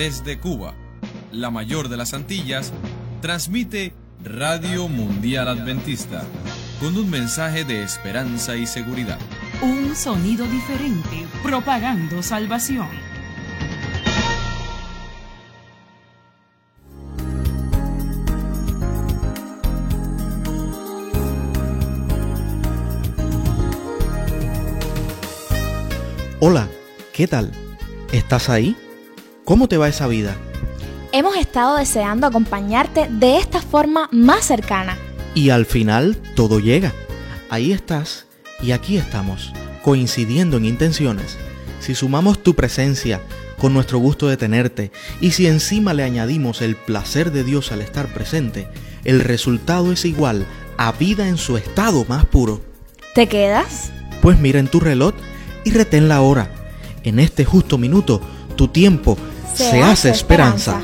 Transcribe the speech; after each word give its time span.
desde 0.00 0.38
Cuba, 0.38 0.72
la 1.30 1.50
mayor 1.50 1.90
de 1.90 1.98
las 1.98 2.14
Antillas, 2.14 2.72
transmite 3.20 3.92
Radio 4.24 4.88
Mundial 4.88 5.46
Adventista 5.46 6.24
con 6.80 6.96
un 6.96 7.10
mensaje 7.10 7.66
de 7.66 7.82
esperanza 7.82 8.56
y 8.56 8.66
seguridad. 8.66 9.18
Un 9.60 9.94
sonido 9.94 10.46
diferente, 10.46 11.26
propagando 11.42 12.22
salvación. 12.22 12.88
Hola, 26.40 26.70
¿qué 27.12 27.28
tal? 27.28 27.52
¿Estás 28.12 28.48
ahí? 28.48 28.74
¿Cómo 29.50 29.66
te 29.66 29.76
va 29.76 29.88
esa 29.88 30.06
vida? 30.06 30.36
Hemos 31.10 31.36
estado 31.36 31.76
deseando 31.76 32.28
acompañarte 32.28 33.08
de 33.10 33.36
esta 33.36 33.60
forma 33.60 34.08
más 34.12 34.44
cercana. 34.44 34.96
Y 35.34 35.50
al 35.50 35.66
final 35.66 36.16
todo 36.36 36.60
llega. 36.60 36.92
Ahí 37.48 37.72
estás 37.72 38.26
y 38.62 38.70
aquí 38.70 38.96
estamos, 38.96 39.52
coincidiendo 39.82 40.58
en 40.58 40.66
intenciones. 40.66 41.36
Si 41.80 41.96
sumamos 41.96 42.40
tu 42.44 42.54
presencia 42.54 43.22
con 43.58 43.74
nuestro 43.74 43.98
gusto 43.98 44.28
de 44.28 44.36
tenerte 44.36 44.92
y 45.20 45.32
si 45.32 45.48
encima 45.48 45.94
le 45.94 46.04
añadimos 46.04 46.62
el 46.62 46.76
placer 46.76 47.32
de 47.32 47.42
Dios 47.42 47.72
al 47.72 47.80
estar 47.80 48.06
presente, 48.06 48.68
el 49.02 49.18
resultado 49.18 49.90
es 49.90 50.04
igual 50.04 50.46
a 50.76 50.92
vida 50.92 51.26
en 51.26 51.38
su 51.38 51.56
estado 51.56 52.04
más 52.04 52.24
puro. 52.24 52.60
¿Te 53.16 53.26
quedas? 53.26 53.90
Pues 54.22 54.38
mira 54.38 54.60
en 54.60 54.68
tu 54.68 54.78
reloj 54.78 55.14
y 55.64 55.72
retén 55.72 56.08
la 56.08 56.20
hora. 56.20 56.52
En 57.02 57.18
este 57.18 57.44
justo 57.44 57.78
minuto, 57.78 58.20
tu 58.54 58.68
tiempo 58.68 59.16
se, 59.54 59.82
hace, 59.82 60.10
esperanza. 60.10 60.80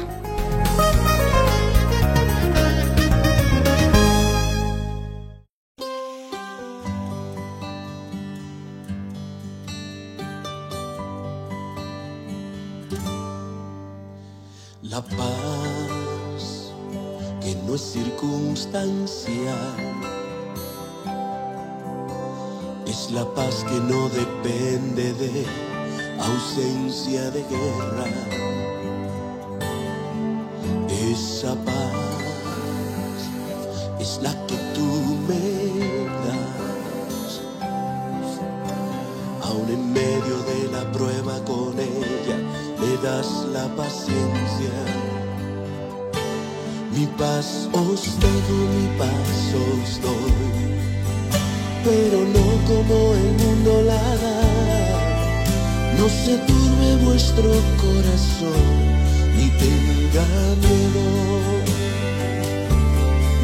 La 14.83 15.03
paz 15.03 16.73
que 17.41 17.55
no 17.67 17.75
es 17.75 17.83
circunstancial 17.83 19.57
es 22.87 23.11
la 23.11 23.25
paz 23.35 23.65
que 23.69 23.79
no 23.81 24.09
depende 24.09 25.13
de 25.15 25.45
ausencia 26.19 27.31
de 27.31 27.43
guerra. 27.43 28.46
Esa 31.47 31.55
paz 31.65 31.93
es 34.01 34.19
la 34.21 34.33
que 34.49 34.57
tú 34.75 34.89
me 35.29 35.45
das. 36.27 37.41
Aún 39.45 39.69
en 39.71 39.93
medio 39.93 40.37
de 40.51 40.61
la 40.73 40.91
prueba 40.91 41.39
con 41.45 41.79
ella 41.79 42.39
me 42.81 42.97
das 43.01 43.29
la 43.53 43.69
paciencia. 43.77 44.75
Mi 46.93 47.07
paz 47.17 47.69
os 47.73 48.03
dejo, 48.19 48.59
mi 48.77 48.89
paz 48.99 49.39
os 49.69 50.03
doy, 50.03 50.35
pero 51.85 52.19
no 52.37 52.47
como 52.67 53.15
el 53.15 53.31
mundo 53.43 53.83
la 53.83 54.05
da. 54.25 54.41
No 55.97 56.09
se 56.09 56.39
turbe 56.39 56.97
vuestro 57.05 57.51
corazón, 57.85 58.96
ni 59.37 59.49
tenga 59.63 60.27
miedo. 60.65 61.07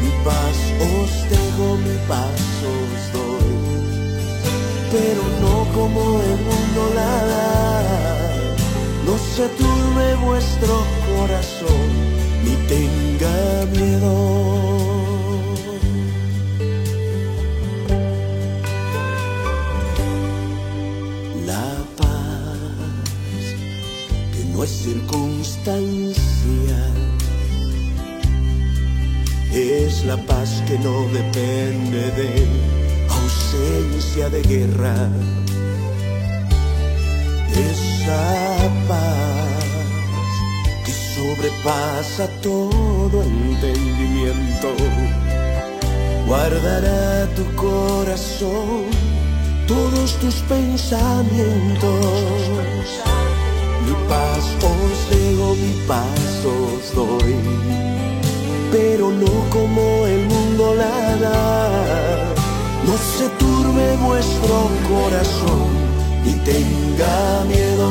Mi 0.01 0.11
paz 0.25 0.57
os 0.93 1.13
dejo, 1.31 1.67
mi 1.85 1.97
paz 2.07 2.41
os 2.75 3.01
doy, 3.15 3.51
pero 4.91 5.23
no 5.43 5.55
como 5.75 6.01
el 6.29 6.37
mundo 6.49 6.81
la 6.95 7.13
da. 7.31 7.47
No 9.05 9.17
se 9.35 9.45
turbe 9.59 10.15
vuestro 10.25 10.73
corazón, 11.07 11.87
ni 12.43 12.55
tenga 12.73 13.65
miedo. 13.77 15.12
No 24.53 24.63
es 24.63 24.69
circunstancial 24.69 27.03
es 29.55 30.03
la 30.05 30.17
paz 30.17 30.63
que 30.67 30.77
no 30.79 31.07
depende 31.09 32.09
de 32.11 32.47
ausencia 33.07 34.29
de 34.29 34.41
guerra. 34.41 35.09
Esa 37.51 38.71
paz 38.87 39.63
que 40.85 40.91
sobrepasa 40.91 42.27
todo 42.41 43.21
entendimiento, 43.21 44.73
guardará 46.25 47.27
tu 47.35 47.45
corazón, 47.55 48.85
todos 49.67 50.17
tus 50.19 50.35
pensamientos. 50.49 51.91
Mi 53.85 53.93
paz 54.09 54.32
os 54.63 55.09
dejo, 55.09 55.55
mi 55.55 55.73
paz 55.87 56.45
os 56.45 56.95
doy, 56.95 57.35
pero 58.71 59.11
no 59.11 59.33
como 59.49 60.05
el 60.05 60.25
mundo 60.25 60.75
la 60.75 61.15
da. 61.25 62.33
No 62.85 62.95
se 63.17 63.27
turbe 63.41 63.95
vuestro 64.07 64.55
corazón 64.89 65.69
ni 66.25 66.33
tenga 66.51 67.43
miedo. 67.47 67.89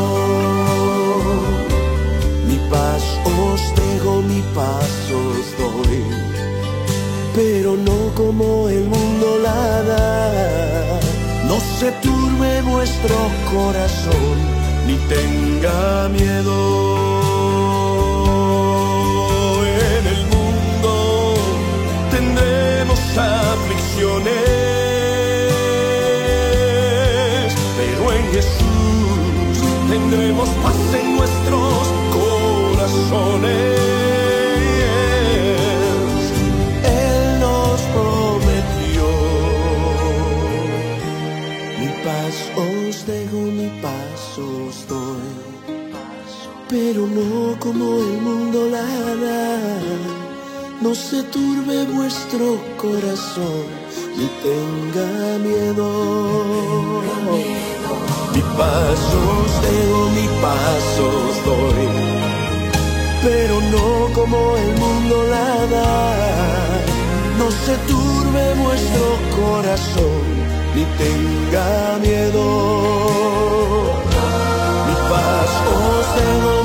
Mi 2.48 2.58
paz 2.70 3.02
os 3.40 3.60
dejo, 3.80 4.22
mi 4.22 4.42
paz 4.54 4.92
os 5.24 5.46
doy, 5.62 6.04
pero 7.34 7.76
no 7.76 7.98
como 8.14 8.68
el 8.68 8.84
mundo 8.84 9.38
la 9.42 9.82
da. 9.82 11.00
No 11.48 11.58
se 11.78 11.90
turbe 12.06 12.62
vuestro 12.62 13.16
corazón, 13.52 14.36
ni 14.86 14.96
tenga 15.08 16.08
miedo. 16.08 16.56
En 19.98 20.06
el 20.14 20.26
mundo 20.34 21.34
tendremos 22.10 23.00
aflicciones 23.18 24.62
pero 27.76 28.12
en 28.12 28.24
Jesús 28.32 29.56
tendremos 29.88 30.48
paz 30.62 30.94
en 31.00 31.16
no 47.14 47.58
como 47.58 47.84
el 48.00 48.20
mundo 48.20 48.68
la 48.70 48.86
da. 49.26 49.58
No 50.80 50.94
se 50.94 51.22
turbe 51.24 51.84
vuestro 51.84 52.58
corazón, 52.76 53.66
ni 54.16 54.26
tenga 54.46 55.38
miedo. 55.38 55.88
Mi 58.34 58.42
paz 58.58 59.00
os 59.30 59.52
dejo, 59.64 60.00
mi 60.18 60.26
paz 60.44 60.86
os 61.10 61.34
doy, 61.48 61.88
pero 63.22 63.54
no 63.74 64.12
como 64.14 64.56
el 64.56 64.70
mundo 64.82 65.14
la 65.34 65.50
da. 65.74 65.92
No 67.38 67.50
se 67.64 67.74
turbe 67.90 68.44
vuestro 68.64 69.06
corazón, 69.40 70.24
ni 70.74 70.84
tenga 71.02 71.98
miedo. 72.00 72.46
Mi 74.88 74.96
paz 75.10 75.50
os 75.78 76.06
dejo, 76.18 76.61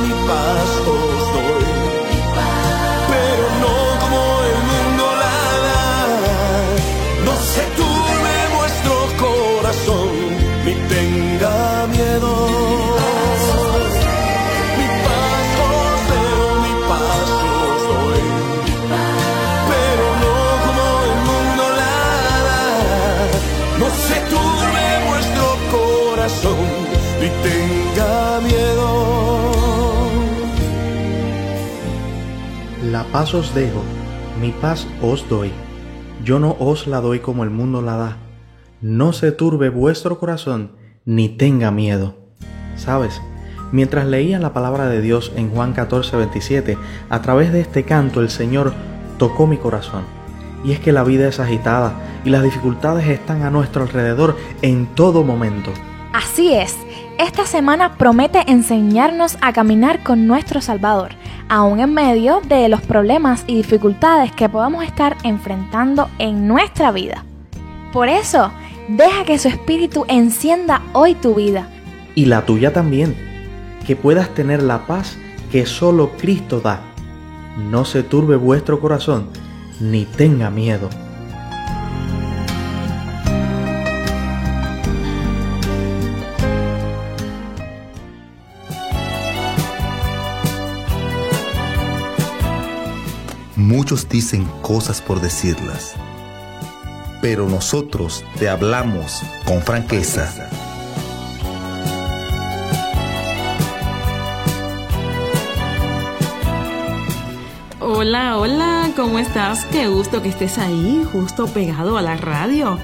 corazón 26.43 26.55
tenga 27.43 28.39
miedo. 28.41 29.07
La 32.91 33.03
paz 33.11 33.33
os 33.33 33.53
dejo, 33.53 33.81
mi 34.39 34.51
paz 34.51 34.87
os 35.01 35.27
doy. 35.29 35.51
Yo 36.23 36.39
no 36.39 36.55
os 36.59 36.87
la 36.87 37.01
doy 37.01 37.19
como 37.19 37.43
el 37.43 37.49
mundo 37.49 37.81
la 37.81 37.97
da. 37.97 38.17
No 38.81 39.13
se 39.13 39.31
turbe 39.31 39.69
vuestro 39.69 40.19
corazón 40.19 40.71
ni 41.05 41.29
tenga 41.29 41.71
miedo. 41.71 42.15
¿Sabes? 42.75 43.21
Mientras 43.71 44.05
leía 44.05 44.39
la 44.39 44.53
palabra 44.53 44.87
de 44.87 45.01
Dios 45.01 45.31
en 45.35 45.49
Juan 45.49 45.73
14, 45.73 46.15
27, 46.17 46.77
a 47.09 47.21
través 47.21 47.51
de 47.51 47.61
este 47.61 47.83
canto 47.83 48.21
el 48.21 48.29
Señor 48.29 48.73
tocó 49.17 49.47
mi 49.47 49.57
corazón. 49.57 50.03
Y 50.63 50.71
es 50.71 50.79
que 50.79 50.91
la 50.91 51.03
vida 51.03 51.27
es 51.27 51.39
agitada 51.39 51.93
y 52.23 52.29
las 52.29 52.43
dificultades 52.43 53.07
están 53.07 53.43
a 53.43 53.49
nuestro 53.49 53.83
alrededor 53.83 54.37
en 54.61 54.87
todo 54.95 55.23
momento. 55.23 55.71
Así 56.17 56.51
es, 56.51 56.75
esta 57.19 57.45
semana 57.45 57.95
promete 57.95 58.43
enseñarnos 58.47 59.37
a 59.39 59.53
caminar 59.53 60.01
con 60.01 60.25
nuestro 60.25 60.61
Salvador, 60.61 61.11
aún 61.47 61.79
en 61.79 61.93
medio 61.93 62.41
de 62.41 62.67
los 62.69 62.81
problemas 62.81 63.43
y 63.45 63.55
dificultades 63.55 64.31
que 64.31 64.49
podamos 64.49 64.83
estar 64.83 65.15
enfrentando 65.23 66.09
en 66.17 66.47
nuestra 66.47 66.91
vida. 66.91 67.23
Por 67.93 68.09
eso, 68.09 68.51
deja 68.87 69.25
que 69.25 69.37
su 69.37 69.47
espíritu 69.47 70.05
encienda 70.07 70.81
hoy 70.93 71.13
tu 71.13 71.35
vida. 71.35 71.69
Y 72.15 72.25
la 72.25 72.47
tuya 72.47 72.73
también, 72.73 73.15
que 73.85 73.95
puedas 73.95 74.33
tener 74.33 74.63
la 74.63 74.87
paz 74.87 75.19
que 75.51 75.67
solo 75.67 76.13
Cristo 76.17 76.61
da. 76.61 76.81
No 77.57 77.85
se 77.85 78.01
turbe 78.01 78.37
vuestro 78.37 78.79
corazón, 78.79 79.27
ni 79.79 80.05
tenga 80.05 80.49
miedo. 80.49 80.89
Muchos 93.67 94.07
dicen 94.07 94.45
cosas 94.61 95.01
por 95.01 95.19
decirlas, 95.19 95.93
pero 97.21 97.49
nosotros 97.49 98.23
te 98.39 98.47
hablamos 98.47 99.21
con 99.45 99.61
franqueza. 99.61 100.49
Hola, 107.81 108.37
hola, 108.37 108.89
¿cómo 108.95 109.19
estás? 109.19 109.65
Qué 109.65 109.89
gusto 109.89 110.21
que 110.21 110.29
estés 110.29 110.57
ahí, 110.59 111.05
justo 111.11 111.47
pegado 111.47 111.97
a 111.97 112.01
la 112.01 112.15
radio. 112.15 112.79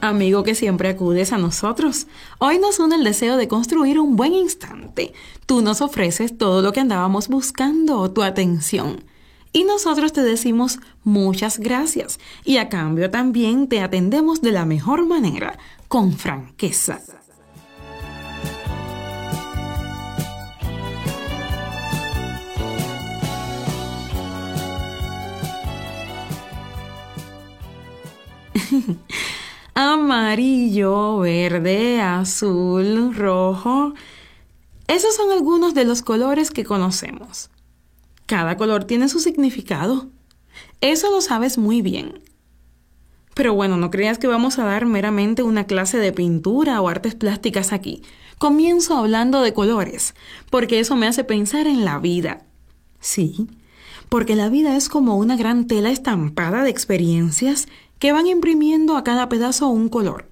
Amigo 0.00 0.42
que 0.42 0.54
siempre 0.54 0.88
acudes 0.88 1.34
a 1.34 1.36
nosotros, 1.36 2.06
hoy 2.38 2.58
nos 2.58 2.78
une 2.78 2.96
el 2.96 3.04
deseo 3.04 3.36
de 3.36 3.46
construir 3.46 4.00
un 4.00 4.16
buen 4.16 4.32
instante. 4.32 5.12
Tú 5.44 5.60
nos 5.60 5.82
ofreces 5.82 6.38
todo 6.38 6.62
lo 6.62 6.72
que 6.72 6.80
andábamos 6.80 7.28
buscando, 7.28 8.10
tu 8.10 8.22
atención. 8.22 9.07
Y 9.52 9.64
nosotros 9.64 10.12
te 10.12 10.22
decimos 10.22 10.78
muchas 11.04 11.58
gracias 11.58 12.18
y 12.44 12.58
a 12.58 12.68
cambio 12.68 13.10
también 13.10 13.68
te 13.68 13.80
atendemos 13.80 14.42
de 14.42 14.52
la 14.52 14.64
mejor 14.64 15.06
manera, 15.06 15.58
con 15.88 16.12
franqueza. 16.12 17.00
Amarillo, 29.74 31.18
verde, 31.20 32.00
azul, 32.00 33.14
rojo. 33.14 33.94
Esos 34.86 35.14
son 35.14 35.30
algunos 35.30 35.74
de 35.74 35.84
los 35.84 36.02
colores 36.02 36.50
que 36.50 36.64
conocemos. 36.64 37.50
Cada 38.28 38.58
color 38.58 38.84
tiene 38.84 39.08
su 39.08 39.20
significado. 39.20 40.10
Eso 40.82 41.10
lo 41.10 41.22
sabes 41.22 41.56
muy 41.56 41.80
bien. 41.80 42.20
Pero 43.32 43.54
bueno, 43.54 43.78
no 43.78 43.90
creas 43.90 44.18
que 44.18 44.26
vamos 44.26 44.58
a 44.58 44.64
dar 44.64 44.84
meramente 44.84 45.42
una 45.42 45.64
clase 45.64 45.96
de 45.96 46.12
pintura 46.12 46.78
o 46.82 46.90
artes 46.90 47.14
plásticas 47.14 47.72
aquí. 47.72 48.02
Comienzo 48.36 48.98
hablando 48.98 49.40
de 49.40 49.54
colores, 49.54 50.14
porque 50.50 50.78
eso 50.78 50.94
me 50.94 51.06
hace 51.06 51.24
pensar 51.24 51.66
en 51.66 51.86
la 51.86 51.98
vida. 52.00 52.44
Sí, 53.00 53.48
porque 54.10 54.36
la 54.36 54.50
vida 54.50 54.76
es 54.76 54.90
como 54.90 55.16
una 55.16 55.38
gran 55.38 55.66
tela 55.66 55.90
estampada 55.90 56.64
de 56.64 56.68
experiencias 56.68 57.66
que 57.98 58.12
van 58.12 58.26
imprimiendo 58.26 58.98
a 58.98 59.04
cada 59.04 59.30
pedazo 59.30 59.68
un 59.68 59.88
color. 59.88 60.28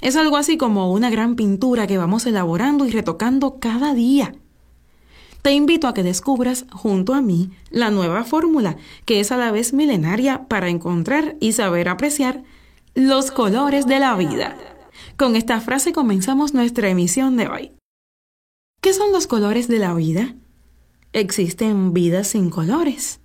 Es 0.00 0.16
algo 0.16 0.38
así 0.38 0.56
como 0.56 0.90
una 0.90 1.10
gran 1.10 1.36
pintura 1.36 1.86
que 1.86 1.98
vamos 1.98 2.24
elaborando 2.24 2.86
y 2.86 2.90
retocando 2.90 3.58
cada 3.58 3.92
día. 3.92 4.34
Te 5.42 5.50
invito 5.52 5.88
a 5.88 5.94
que 5.94 6.04
descubras 6.04 6.66
junto 6.70 7.14
a 7.14 7.20
mí 7.20 7.50
la 7.70 7.90
nueva 7.90 8.22
fórmula, 8.22 8.76
que 9.04 9.18
es 9.18 9.32
a 9.32 9.36
la 9.36 9.50
vez 9.50 9.72
milenaria 9.72 10.46
para 10.46 10.68
encontrar 10.68 11.36
y 11.40 11.52
saber 11.52 11.88
apreciar 11.88 12.44
los 12.94 13.32
colores 13.32 13.86
de 13.86 13.98
la 13.98 14.14
vida. 14.14 14.56
Con 15.16 15.34
esta 15.34 15.60
frase 15.60 15.92
comenzamos 15.92 16.54
nuestra 16.54 16.88
emisión 16.88 17.36
de 17.36 17.48
hoy. 17.48 17.72
¿Qué 18.80 18.92
son 18.92 19.10
los 19.10 19.26
colores 19.26 19.66
de 19.66 19.80
la 19.80 19.94
vida? 19.94 20.36
Existen 21.12 21.92
vidas 21.92 22.28
sin 22.28 22.48
colores. 22.48 23.18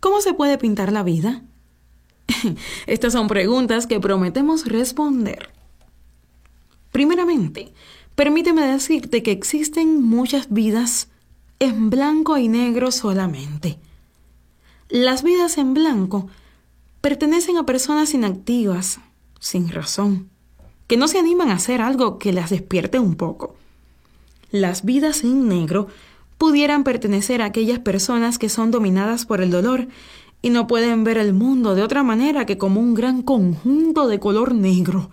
¿Cómo 0.00 0.20
se 0.20 0.34
puede 0.34 0.58
pintar 0.58 0.90
la 0.90 1.04
vida? 1.04 1.42
Estas 2.88 3.12
son 3.12 3.28
preguntas 3.28 3.86
que 3.86 4.00
prometemos 4.00 4.66
responder. 4.66 5.50
Primeramente, 6.90 7.72
permíteme 8.16 8.66
decirte 8.66 9.22
que 9.22 9.30
existen 9.30 10.02
muchas 10.02 10.52
vidas 10.52 11.08
en 11.62 11.90
blanco 11.90 12.38
y 12.38 12.48
negro 12.48 12.90
solamente. 12.90 13.78
Las 14.88 15.22
vidas 15.22 15.58
en 15.58 15.74
blanco 15.74 16.26
pertenecen 17.00 17.56
a 17.56 17.64
personas 17.64 18.14
inactivas, 18.14 18.98
sin 19.38 19.68
razón, 19.68 20.28
que 20.88 20.96
no 20.96 21.06
se 21.06 21.20
animan 21.20 21.50
a 21.50 21.54
hacer 21.54 21.80
algo 21.80 22.18
que 22.18 22.32
las 22.32 22.50
despierte 22.50 22.98
un 22.98 23.14
poco. 23.14 23.54
Las 24.50 24.84
vidas 24.84 25.22
en 25.22 25.46
negro 25.46 25.86
pudieran 26.36 26.82
pertenecer 26.82 27.40
a 27.42 27.44
aquellas 27.44 27.78
personas 27.78 28.40
que 28.40 28.48
son 28.48 28.72
dominadas 28.72 29.24
por 29.24 29.40
el 29.40 29.52
dolor 29.52 29.86
y 30.42 30.50
no 30.50 30.66
pueden 30.66 31.04
ver 31.04 31.16
el 31.16 31.32
mundo 31.32 31.76
de 31.76 31.84
otra 31.84 32.02
manera 32.02 32.44
que 32.44 32.58
como 32.58 32.80
un 32.80 32.94
gran 32.94 33.22
conjunto 33.22 34.08
de 34.08 34.18
color 34.18 34.52
negro. 34.52 35.10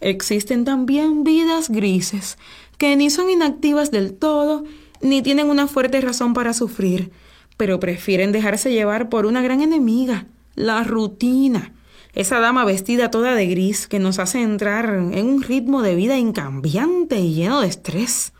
Existen 0.00 0.66
también 0.66 1.24
vidas 1.24 1.70
grises, 1.70 2.36
que 2.76 2.94
ni 2.94 3.08
son 3.08 3.30
inactivas 3.30 3.90
del 3.90 4.12
todo, 4.12 4.64
ni 5.00 5.22
tienen 5.22 5.48
una 5.48 5.66
fuerte 5.66 6.00
razón 6.00 6.34
para 6.34 6.54
sufrir, 6.54 7.12
pero 7.56 7.80
prefieren 7.80 8.32
dejarse 8.32 8.72
llevar 8.72 9.08
por 9.08 9.26
una 9.26 9.42
gran 9.42 9.60
enemiga, 9.60 10.26
la 10.54 10.82
rutina, 10.84 11.72
esa 12.12 12.40
dama 12.40 12.64
vestida 12.64 13.10
toda 13.10 13.34
de 13.34 13.46
gris 13.46 13.86
que 13.86 13.98
nos 13.98 14.18
hace 14.18 14.42
entrar 14.42 14.86
en 15.12 15.26
un 15.26 15.42
ritmo 15.42 15.82
de 15.82 15.94
vida 15.94 16.16
incambiante 16.16 17.20
y 17.20 17.34
lleno 17.34 17.60
de 17.60 17.68
estrés. 17.68 18.32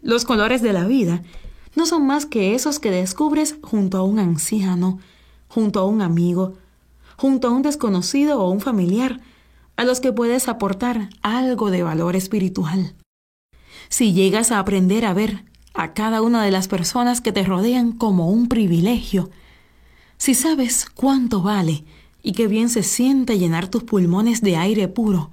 Los 0.00 0.24
colores 0.24 0.62
de 0.62 0.72
la 0.72 0.86
vida 0.86 1.22
no 1.76 1.84
son 1.84 2.06
más 2.06 2.24
que 2.24 2.54
esos 2.54 2.78
que 2.78 2.90
descubres 2.90 3.56
junto 3.62 3.98
a 3.98 4.02
un 4.02 4.18
anciano, 4.18 4.98
junto 5.48 5.80
a 5.80 5.84
un 5.84 6.00
amigo, 6.00 6.54
junto 7.16 7.48
a 7.48 7.50
un 7.50 7.62
desconocido 7.62 8.40
o 8.40 8.50
un 8.50 8.60
familiar, 8.60 9.20
a 9.76 9.84
los 9.84 10.00
que 10.00 10.12
puedes 10.12 10.48
aportar 10.48 11.10
algo 11.20 11.70
de 11.70 11.82
valor 11.82 12.16
espiritual. 12.16 12.94
Si 13.90 14.12
llegas 14.12 14.50
a 14.50 14.58
aprender 14.58 15.04
a 15.04 15.14
ver 15.14 15.44
a 15.78 15.92
cada 15.92 16.22
una 16.22 16.42
de 16.42 16.50
las 16.50 16.66
personas 16.66 17.20
que 17.20 17.30
te 17.30 17.44
rodean 17.44 17.92
como 17.92 18.30
un 18.30 18.48
privilegio. 18.48 19.30
Si 20.16 20.34
sabes 20.34 20.86
cuánto 20.92 21.40
vale 21.40 21.84
y 22.20 22.32
qué 22.32 22.48
bien 22.48 22.68
se 22.68 22.82
siente 22.82 23.38
llenar 23.38 23.68
tus 23.68 23.84
pulmones 23.84 24.40
de 24.40 24.56
aire 24.56 24.88
puro, 24.88 25.30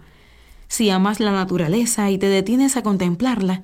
si 0.68 0.92
amas 0.92 1.20
la 1.20 1.32
naturaleza 1.32 2.12
y 2.12 2.20
te 2.20 2.28
detienes 2.28 2.78
a 2.78 2.84
contemplarla, 2.84 3.64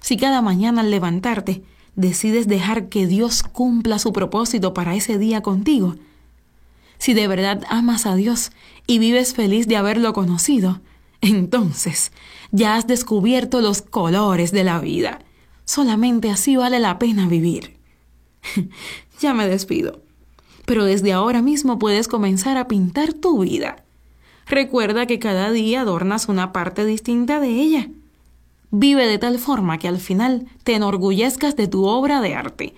si 0.00 0.16
cada 0.16 0.40
mañana 0.40 0.80
al 0.80 0.90
levantarte 0.90 1.62
decides 1.94 2.48
dejar 2.48 2.88
que 2.88 3.06
Dios 3.06 3.42
cumpla 3.42 3.98
su 3.98 4.14
propósito 4.14 4.72
para 4.72 4.94
ese 4.94 5.18
día 5.18 5.42
contigo, 5.42 5.96
si 6.96 7.12
de 7.12 7.28
verdad 7.28 7.64
amas 7.68 8.06
a 8.06 8.14
Dios 8.14 8.50
y 8.86 8.98
vives 8.98 9.34
feliz 9.34 9.68
de 9.68 9.76
haberlo 9.76 10.14
conocido, 10.14 10.80
entonces 11.20 12.12
ya 12.50 12.76
has 12.76 12.86
descubierto 12.86 13.60
los 13.60 13.82
colores 13.82 14.52
de 14.52 14.64
la 14.64 14.80
vida 14.80 15.18
Solamente 15.64 16.30
así 16.30 16.56
vale 16.56 16.78
la 16.78 16.98
pena 16.98 17.26
vivir. 17.26 17.76
ya 19.20 19.34
me 19.34 19.48
despido. 19.48 20.02
Pero 20.66 20.84
desde 20.84 21.12
ahora 21.12 21.42
mismo 21.42 21.78
puedes 21.78 22.08
comenzar 22.08 22.56
a 22.56 22.68
pintar 22.68 23.12
tu 23.12 23.40
vida. 23.42 23.84
Recuerda 24.46 25.06
que 25.06 25.18
cada 25.18 25.50
día 25.50 25.82
adornas 25.82 26.28
una 26.28 26.52
parte 26.52 26.84
distinta 26.84 27.40
de 27.40 27.48
ella. 27.48 27.88
Vive 28.70 29.06
de 29.06 29.18
tal 29.18 29.38
forma 29.38 29.78
que 29.78 29.88
al 29.88 30.00
final 30.00 30.46
te 30.64 30.74
enorgullezcas 30.74 31.56
de 31.56 31.68
tu 31.68 31.84
obra 31.86 32.20
de 32.20 32.34
arte. 32.34 32.74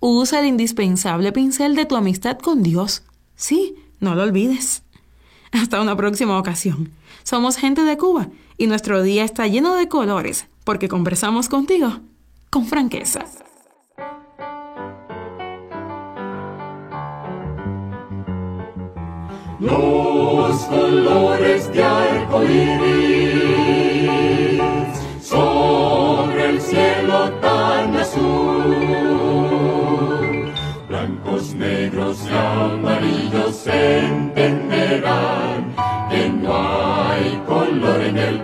Usa 0.00 0.40
el 0.40 0.46
indispensable 0.46 1.32
pincel 1.32 1.74
de 1.74 1.86
tu 1.86 1.96
amistad 1.96 2.38
con 2.38 2.62
Dios. 2.62 3.02
Sí, 3.36 3.74
no 4.00 4.14
lo 4.14 4.22
olvides. 4.22 4.82
Hasta 5.52 5.80
una 5.80 5.96
próxima 5.96 6.38
ocasión. 6.38 6.90
Somos 7.22 7.56
gente 7.56 7.82
de 7.82 7.96
Cuba 7.96 8.28
y 8.58 8.66
nuestro 8.66 9.02
día 9.02 9.24
está 9.24 9.46
lleno 9.46 9.74
de 9.74 9.88
colores 9.88 10.46
porque 10.64 10.88
conversamos 10.88 11.48
contigo 11.48 12.00
con 12.50 12.66
franqueza. 12.66 13.24
Los 19.60 20.60
colores 20.66 21.72
de 21.72 21.82
arco 21.82 22.44
iris 22.44 24.62
sobre 25.20 26.50
el 26.50 26.60
cielo 26.60 27.32
tan 27.40 27.96
azul, 27.96 28.76
blancos, 30.88 31.54
negros 31.54 32.24
y 32.24 32.28
amarillos 32.32 33.66
entenderán 33.66 35.74
que 36.08 36.28
no 36.28 36.54
hay 36.54 37.42
color 37.46 38.00
en 38.02 38.16
el 38.16 38.38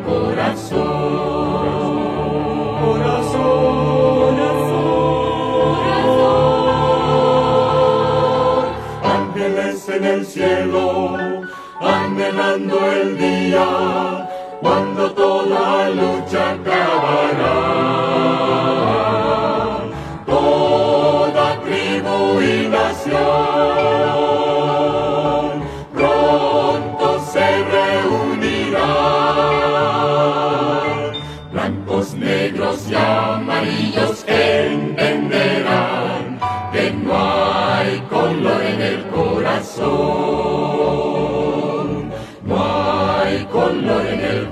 cielo, 10.34 11.16
anhelando 11.80 12.76
el 12.90 13.16
día 13.16 14.28
cuando 14.60 15.12
toda 15.12 15.90
lucha 15.90 16.52
acabará. 16.54 17.54
Toda 20.26 21.60
tribu 21.60 22.40
y 22.40 22.66
nación 22.66 23.14
pronto 25.94 27.06
se 27.32 27.48
reunirá. 27.76 28.92
Blancos, 31.52 32.14
negros 32.14 32.88
y 32.90 32.94
amarillos 32.96 34.24
entenderán 34.26 35.60
que 36.72 36.90
no 36.90 37.12
hay 37.14 38.00
color 38.10 38.63
son. 39.76 39.84
No 42.46 42.56
hay 42.56 43.44
color 43.46 44.06
en 44.06 44.20
el 44.20 44.46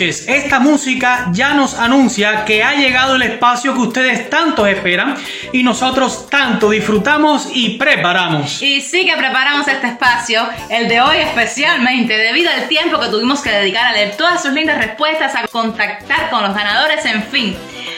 noches. 0.00 0.24
Esta 0.26 0.60
música 0.60 1.28
ya 1.32 1.54
nos 1.54 1.74
anuncia 1.74 2.44
que 2.44 2.62
ha 2.62 2.74
llegado 2.74 3.16
el 3.16 3.22
espacio 3.22 3.74
que 3.74 3.80
ustedes 3.80 4.30
tanto 4.30 4.66
esperan 4.66 5.16
y 5.52 5.62
nosotros 5.62 6.28
tanto 6.30 6.70
disfrutamos 6.70 7.48
y 7.52 7.76
preparamos. 7.76 8.62
Y 8.62 8.80
sí 8.80 9.04
que 9.04 9.16
preparamos 9.16 9.68
este 9.68 9.88
espacio, 9.88 10.48
el 10.70 10.88
de 10.88 11.00
hoy 11.00 11.18
especialmente, 11.18 12.16
debido 12.16 12.50
al 12.50 12.68
tiempo 12.68 12.98
que 12.98 13.08
tuvimos 13.08 13.40
que 13.40 13.50
dedicar 13.50 13.86
a 13.86 13.92
leer 13.92 14.16
todas 14.16 14.42
sus 14.42 14.52
lindas 14.52 14.78
respuestas, 14.78 15.34
a 15.34 15.46
contactar 15.46 16.30
con 16.30 16.42
los 16.42 16.54
ganadores, 16.54 17.04
en 17.04 17.22
fin. 17.24 17.56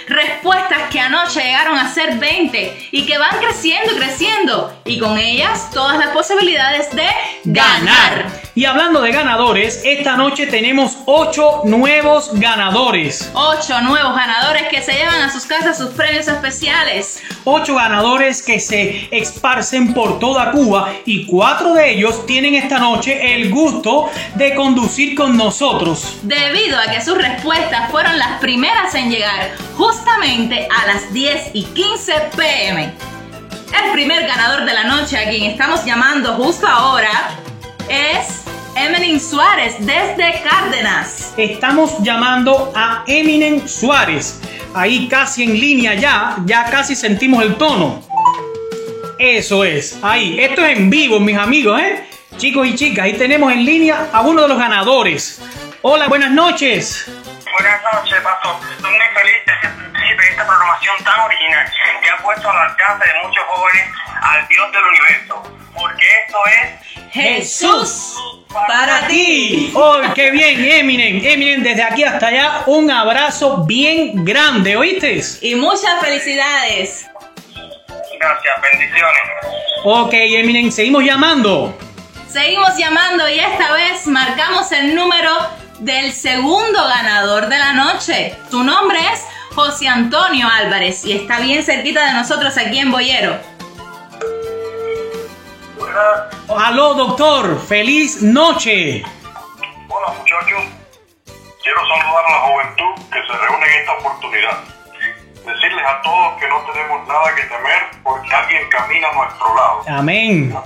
Respuestas 0.09 0.91
que 0.91 0.99
anoche 0.99 1.41
llegaron 1.41 1.79
a 1.79 1.93
ser 1.93 2.19
20 2.19 2.89
y 2.91 3.07
que 3.07 3.19
van 3.19 3.39
creciendo 3.39 3.93
y 3.93 3.97
creciendo. 3.97 4.83
Y 4.85 4.99
con 4.99 5.17
ellas 5.17 5.71
todas 5.73 5.99
las 5.99 6.09
posibilidades 6.09 6.91
de 6.95 7.07
ganar. 7.45 8.42
Y 8.55 8.67
hablando 8.67 9.01
de 9.01 9.13
ganadores, 9.13 9.81
esta 9.83 10.15
noche 10.15 10.47
tenemos 10.47 10.99
8 11.07 11.63
nuevos 11.65 12.33
ganadores. 12.35 13.31
8 13.33 13.81
nuevos 13.81 14.15
ganadores 14.15 14.65
que 14.69 14.83
se 14.83 14.93
llevan 14.93 15.23
a 15.23 15.33
sus 15.33 15.47
casas 15.47 15.79
sus 15.79 15.89
premios 15.93 16.29
especiales. 16.29 17.23
8 17.45 17.75
ganadores 17.75 18.43
que 18.43 18.61
se 18.61 19.09
esparcen 19.11 19.95
por 19.95 20.19
toda 20.19 20.51
Cuba 20.51 20.93
y 21.07 21.25
4 21.25 21.73
de 21.73 21.93
ellos 21.95 22.27
tienen 22.27 22.55
esta 22.55 22.79
noche 22.79 23.35
el 23.35 23.49
gusto 23.51 24.11
de 24.35 24.55
conducir 24.55 25.15
con 25.15 25.35
nosotros. 25.35 26.19
Debido 26.21 26.79
a 26.79 26.91
que 26.93 27.01
sus 27.01 27.17
respuestas 27.17 27.91
fueron 27.91 28.19
las 28.19 28.39
primeras 28.39 28.95
en 28.95 29.11
llegar 29.11 29.53
justamente 29.79 30.69
a 30.71 30.87
las 30.89 31.11
10 31.11 31.53
y 31.55 31.65
15 31.65 32.13
pm. 32.37 32.93
El 33.83 33.93
primer 33.93 34.27
ganador 34.27 34.67
de 34.67 34.75
la 34.75 34.85
noche 34.85 35.17
a 35.17 35.31
quien 35.31 35.45
estamos 35.45 35.87
llamando 35.87 36.35
justo 36.35 36.67
ahora 36.67 37.31
es 37.89 38.42
Eminem 38.75 39.21
Suárez 39.21 39.77
desde 39.81 40.43
Cárdenas. 40.43 41.35
Estamos 41.37 41.99
llamando 42.03 42.73
a 42.75 43.05
Eminem 43.07 43.69
Suárez. 43.69 44.41
Ahí 44.75 45.09
casi 45.09 45.45
en 45.45 45.61
línea 45.61 45.95
ya, 45.95 46.39
ya 46.47 46.65
casi 46.71 46.97
sentimos 46.97 47.43
el 47.43 47.57
tono. 47.57 48.03
Eso 49.19 49.65
es, 49.65 49.99
ahí. 50.03 50.41
Esto 50.41 50.65
es 50.65 50.79
en 50.79 50.89
vivo, 50.89 51.21
mis 51.21 51.37
amigos, 51.37 51.81
¿eh? 51.81 52.09
Chicos 52.39 52.67
y 52.67 52.75
chicas, 52.75 53.05
ahí 53.05 53.13
tenemos 53.13 53.53
en 53.53 53.65
línea 53.65 54.09
a 54.11 54.23
uno 54.23 54.43
de 54.43 54.49
los 54.49 54.59
ganadores. 54.59 55.41
Hola, 55.83 56.09
buenas 56.09 56.31
noches. 56.31 57.05
Buenas 57.53 57.83
noches, 57.93 58.21
Pastor. 58.23 58.57
Estoy 58.75 58.91
muy 58.91 59.07
feliz 59.15 59.42
de 60.17 60.29
esta 60.29 60.47
programación 60.47 61.05
tan 61.05 61.21
original 61.21 61.73
que 62.03 62.11
ha 62.11 62.17
puesto 62.19 62.51
al 62.51 62.71
alcance 62.71 63.09
de 63.09 63.27
muchos 63.27 63.45
jóvenes 63.45 63.89
al 64.23 64.49
Dios 64.49 64.73
del 64.73 64.85
universo. 64.85 65.43
Porque 65.75 66.05
esto 66.27 66.39
es 66.47 67.13
Jesús 67.13 68.17
para 68.53 69.07
ti. 69.07 69.73
¡Oh, 69.75 69.99
qué 70.15 70.31
bien, 70.31 70.65
Eminem! 70.65 71.25
Eminem, 71.25 71.63
desde 71.63 71.83
aquí 71.83 72.05
hasta 72.05 72.27
allá, 72.27 72.63
un 72.67 72.91
abrazo 72.91 73.65
bien 73.65 74.25
grande, 74.25 74.77
¿oíste? 74.77 75.21
Y 75.41 75.55
muchas 75.55 76.01
felicidades. 76.01 77.07
Gracias, 78.19 78.55
bendiciones. 78.63 79.23
Ok, 79.85 80.13
Eminem, 80.13 80.71
seguimos 80.71 81.03
llamando. 81.03 81.77
Seguimos 82.29 82.77
llamando 82.77 83.29
y 83.29 83.41
esta 83.41 83.73
vez 83.73 84.07
marcamos 84.07 84.71
el 84.73 84.95
número 84.95 85.31
del 85.81 86.13
segundo 86.13 86.87
ganador 86.87 87.49
de 87.49 87.59
la 87.59 87.73
noche. 87.73 88.37
Tu 88.51 88.63
nombre 88.63 88.99
es 89.13 89.25
José 89.55 89.89
Antonio 89.89 90.49
Álvarez 90.49 91.05
y 91.05 91.13
está 91.13 91.41
bien 91.41 91.63
cerquita 91.63 92.07
de 92.07 92.13
nosotros 92.15 92.57
aquí 92.57 92.79
en 92.79 92.91
Boyero. 92.91 93.39
Aló, 96.49 96.95
doctor. 96.95 97.61
Feliz 97.61 98.23
noche. 98.23 99.03
Hola, 99.89 100.15
muchachos. 100.19 100.63
Quiero 101.63 101.81
saludar 101.87 102.25
a 102.27 102.31
la 102.31 102.39
juventud 102.41 103.05
que 103.13 103.21
se 103.27 103.39
reúne 103.39 103.67
en 103.67 103.81
esta 103.81 103.93
oportunidad. 103.93 104.59
Decirles 105.45 105.87
a 105.87 106.03
todos 106.03 106.41
que 106.41 106.49
no 106.49 106.61
tenemos 106.73 107.09
nada 107.09 107.35
que 107.35 107.43
temer 107.43 107.91
porque 108.03 108.35
alguien 108.35 108.69
camina 108.71 109.09
a 109.09 109.15
nuestro 109.15 109.55
lado. 109.55 109.85
Amén. 109.89 110.57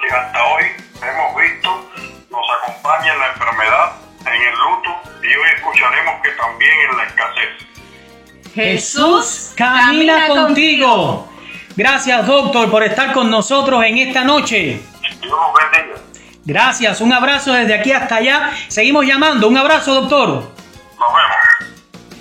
Que 0.00 0.14
hasta 0.14 0.44
hoy 0.44 0.64
hemos 1.02 1.36
visto 1.36 1.90
nos 2.30 2.46
acompaña 2.62 3.12
en 3.12 3.18
la 3.18 3.26
enfermedad, 3.28 3.92
en 4.20 4.42
el 4.42 4.54
luto 4.58 4.90
y 5.22 5.26
hoy 5.26 5.48
escucharemos 5.56 6.22
que 6.22 6.30
también 6.32 6.72
en 6.90 6.96
la 6.96 7.04
escasez. 7.04 7.68
Jesús 8.58 9.52
Camina 9.54 10.26
contigo. 10.26 11.28
Gracias, 11.76 12.26
doctor, 12.26 12.68
por 12.70 12.82
estar 12.82 13.12
con 13.12 13.30
nosotros 13.30 13.84
en 13.84 13.98
esta 13.98 14.24
noche. 14.24 14.80
Gracias, 16.44 17.00
un 17.00 17.12
abrazo 17.12 17.52
desde 17.52 17.74
aquí 17.74 17.92
hasta 17.92 18.16
allá. 18.16 18.50
Seguimos 18.66 19.06
llamando. 19.06 19.46
Un 19.46 19.56
abrazo, 19.56 19.94
doctor. 19.94 20.28
Nos 20.28 20.42
vemos. 20.98 21.68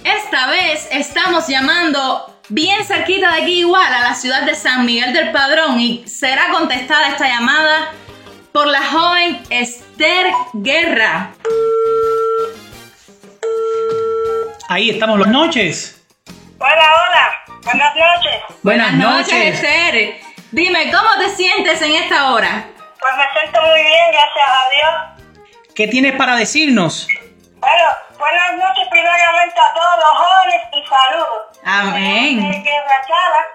Esta 0.04 0.48
vez 0.52 0.88
estamos 0.92 1.48
llamando 1.48 2.40
bien 2.50 2.86
cerquita 2.86 3.34
de 3.34 3.42
aquí 3.42 3.60
igual 3.60 3.92
a 3.92 4.02
la 4.02 4.14
ciudad 4.14 4.44
de 4.44 4.54
San 4.54 4.86
Miguel 4.86 5.14
del 5.14 5.32
Padrón 5.32 5.80
y 5.80 6.08
será 6.08 6.52
contestada 6.52 7.10
esta 7.10 7.28
llamada 7.28 7.94
por 8.52 8.68
la 8.68 8.86
joven 8.86 9.42
Esther 9.50 10.28
Guerra. 10.54 11.32
Ahí 14.70 14.92
estamos 14.92 15.20
las 15.20 15.30
noches. 15.30 15.97
Hola, 16.60 16.74
hola. 16.74 17.60
Buenas 17.64 17.96
noches. 17.96 18.44
Buenas 18.64 18.94
noches. 18.94 19.62
Esther. 19.62 20.20
Dime, 20.52 20.92
¿cómo 20.92 21.10
te 21.20 21.30
sientes 21.36 21.80
en 21.84 21.92
esta 21.92 22.32
hora? 22.32 22.66
Pues 23.00 23.14
me 23.16 23.40
siento 23.40 23.62
muy 23.62 23.82
bien, 23.82 24.12
gracias 24.12 24.48
a 24.48 24.70
Dios. 24.74 25.44
¿Qué 25.76 25.88
tienes 25.88 26.16
para 26.16 26.36
decirnos? 26.36 27.08
Bueno, 27.60 27.84
buenas 28.18 28.54
noches 28.54 28.88
primeramente 28.90 29.60
a 29.60 29.74
todos 29.76 29.98
los 29.98 30.18
jóvenes 30.18 30.62
y 30.74 30.88
saludos. 30.88 31.60
Amén. 31.64 32.42
Soy 32.42 32.64
Guerra 32.64 33.02
Chala 33.08 33.46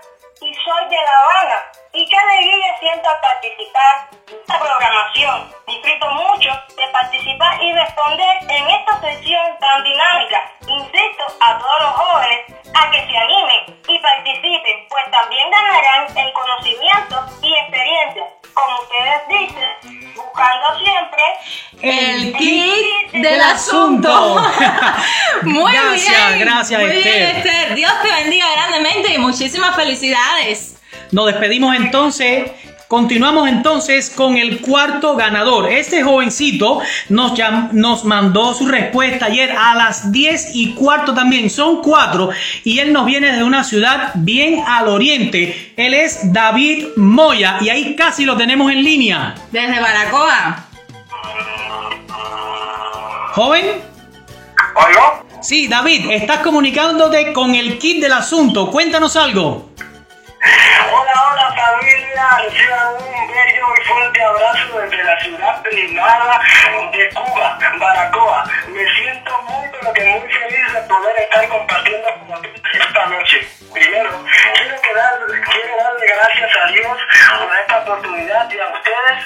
y 0.41 0.55
soy 0.55 0.89
de 0.89 0.97
La 0.97 1.13
Habana. 1.19 1.63
Y 1.95 2.09
qué 2.09 2.17
alegría 2.17 2.79
siento 2.79 3.09
al 3.09 3.21
participar 3.21 4.09
en 4.29 4.37
esta 4.39 4.59
programación. 4.61 5.53
Disfruto 5.67 6.11
mucho 6.15 6.51
de 6.77 6.89
participar 6.93 7.63
y 7.63 7.73
responder 7.73 8.37
en 8.49 8.71
esta 8.71 9.01
sesión 9.01 9.59
tan 9.59 9.83
dinámica. 9.83 10.53
Insisto 10.69 11.25
a 11.41 11.59
todos 11.59 11.81
los 11.81 11.91
jóvenes 11.91 12.42
a 12.75 12.91
que 12.91 12.99
se 12.99 13.17
animen 13.17 13.81
y 13.89 13.99
participen, 13.99 14.87
pues 14.89 15.05
también 15.11 15.51
ganarán 15.51 16.17
en 16.17 16.33
conocimiento 16.33 17.25
y 17.43 17.53
experiencia. 17.55 18.25
Como 18.55 18.81
ustedes 18.83 19.29
dicen, 19.29 20.15
buscando 20.15 20.79
siempre 20.79 21.23
El 21.81 22.33
kit 22.37 23.13
del 23.13 23.41
asunto. 23.41 24.37
Muy 25.43 25.73
Gracias, 25.73 26.29
bien. 26.29 26.41
gracias, 26.41 26.81
Muy 26.81 26.91
bien, 26.91 27.07
Esther. 27.07 27.37
Esther. 27.37 27.75
Dios 27.75 27.93
te 28.03 28.09
bendiga 28.13 28.47
grandemente 28.55 29.15
y 29.15 29.19
muchísimas 29.19 29.75
felicidades. 29.75 30.79
Nos 31.11 31.27
despedimos 31.27 31.75
entonces. 31.77 32.51
Continuamos 32.97 33.49
entonces 33.49 34.11
con 34.11 34.37
el 34.37 34.61
cuarto 34.61 35.17
ganador. 35.17 35.73
Este 35.73 36.03
jovencito 36.03 36.83
nos, 37.09 37.33
llam- 37.33 37.71
nos 37.73 38.05
mandó 38.05 38.53
su 38.53 38.67
respuesta 38.69 39.25
ayer 39.25 39.51
a 39.59 39.75
las 39.75 40.13
10 40.13 40.51
y 40.55 40.75
cuarto 40.75 41.15
también. 41.15 41.49
Son 41.49 41.81
cuatro 41.81 42.29
y 42.65 42.81
él 42.81 42.93
nos 42.93 43.07
viene 43.07 43.33
de 43.33 43.43
una 43.45 43.65
ciudad 43.65 44.11
bien 44.17 44.63
al 44.67 44.89
oriente. 44.89 45.73
Él 45.75 45.95
es 45.95 46.35
David 46.35 46.89
Moya 46.97 47.57
y 47.63 47.71
ahí 47.71 47.97
casi 47.97 48.27
lo 48.27 48.37
tenemos 48.37 48.71
en 48.71 48.85
línea. 48.85 49.37
Desde 49.51 49.81
Baracoa. 49.81 50.67
¿Joven? 53.33 53.65
¿Oigo? 54.77 55.25
Sí, 55.41 55.67
David, 55.67 56.11
estás 56.11 56.41
comunicándote 56.41 57.33
con 57.33 57.55
el 57.55 57.79
kit 57.79 58.03
del 58.03 58.13
asunto. 58.13 58.71
Cuéntanos 58.71 59.17
algo. 59.17 59.71
Reciban 62.23 62.95
un 62.95 63.27
bello 63.27 63.67
y 63.77 63.85
fuerte 63.85 64.23
abrazo 64.23 64.79
desde 64.81 65.03
la 65.03 65.21
ciudad 65.21 65.61
primada 65.63 66.41
de 66.93 67.09
Cuba, 67.11 67.59
Baracoa. 67.81 68.45
Me 68.69 68.85
siento 68.95 69.43
muy 69.43 69.69
pero 69.73 69.93
que 69.93 70.05
muy 70.05 70.31
feliz 70.31 70.73
de 70.73 70.81
poder 70.83 71.17
estar 71.19 71.49
compartiendo 71.49 72.09
con 72.29 72.45
esta 72.47 73.07
noche. 73.07 73.49
Primero, 73.73 74.11
quiero, 74.55 74.81
que 74.83 74.95
dar- 74.95 75.27
quiero 75.51 75.77
darle 75.83 76.07
gracias 76.07 76.51
a 76.63 76.67
Dios 76.71 76.99
por 77.39 77.57
esta 77.61 77.79
oportunidad 77.81 78.51
y 78.51 78.59
a 78.61 78.69
ustedes, 78.69 79.25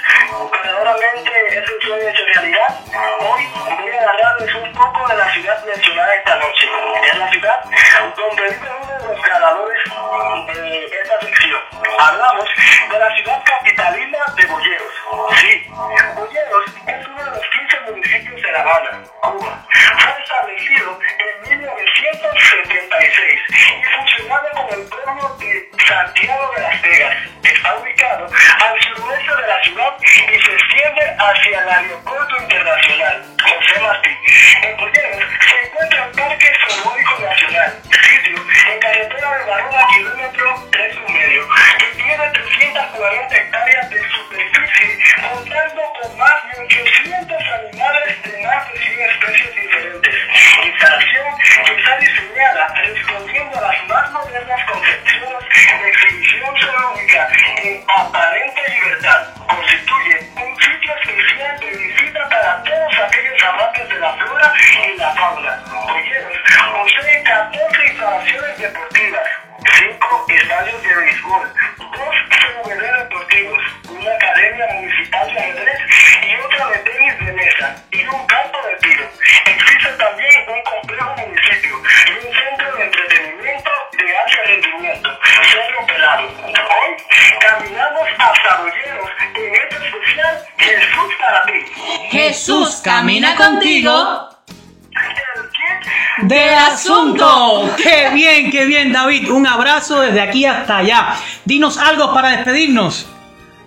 del 96.26 96.54
asunto. 96.54 97.74
Qué 97.76 98.10
bien, 98.12 98.50
qué 98.50 98.64
bien, 98.64 98.92
David. 98.92 99.30
Un 99.30 99.46
abrazo 99.46 100.00
desde 100.00 100.20
aquí 100.20 100.44
hasta 100.44 100.78
allá. 100.78 101.14
Dinos 101.44 101.78
algo 101.78 102.12
para 102.12 102.30
despedirnos. 102.30 103.08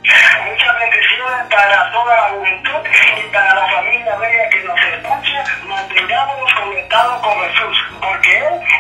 Muchas 0.02 0.80
bendiciones 0.80 1.48
para 1.50 1.92
toda 1.92 2.16
la 2.16 2.30
juventud 2.30 2.90
y 3.18 3.34
para 3.34 3.56
la 3.56 3.68
familia 3.68 4.16
bella 4.18 4.50
que 4.50 4.64
nos 4.64 4.80
escucha. 4.80 5.44
Mantengámonos 5.68 6.54
conectados 6.54 7.22
con 7.22 7.34
Jesús, 7.40 7.78
porque 8.02 8.38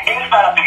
Él 0.07 0.21
es 0.21 0.27
para 0.29 0.55
ti. 0.55 0.61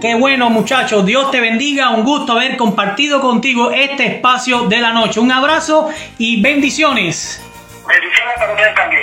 Qué 0.00 0.14
bueno, 0.14 0.50
muchachos. 0.50 1.06
Dios 1.06 1.30
te 1.30 1.40
bendiga. 1.40 1.90
Un 1.90 2.04
gusto 2.04 2.32
haber 2.32 2.56
compartido 2.56 3.20
contigo 3.20 3.70
este 3.70 4.06
espacio 4.06 4.62
de 4.62 4.78
la 4.80 4.90
noche. 4.90 5.20
Un 5.20 5.32
abrazo 5.32 5.90
y 6.18 6.42
bendiciones. 6.42 7.42
Bendiciones 7.86 8.34
para 8.36 8.52
ustedes 8.52 8.74
también. 8.74 8.99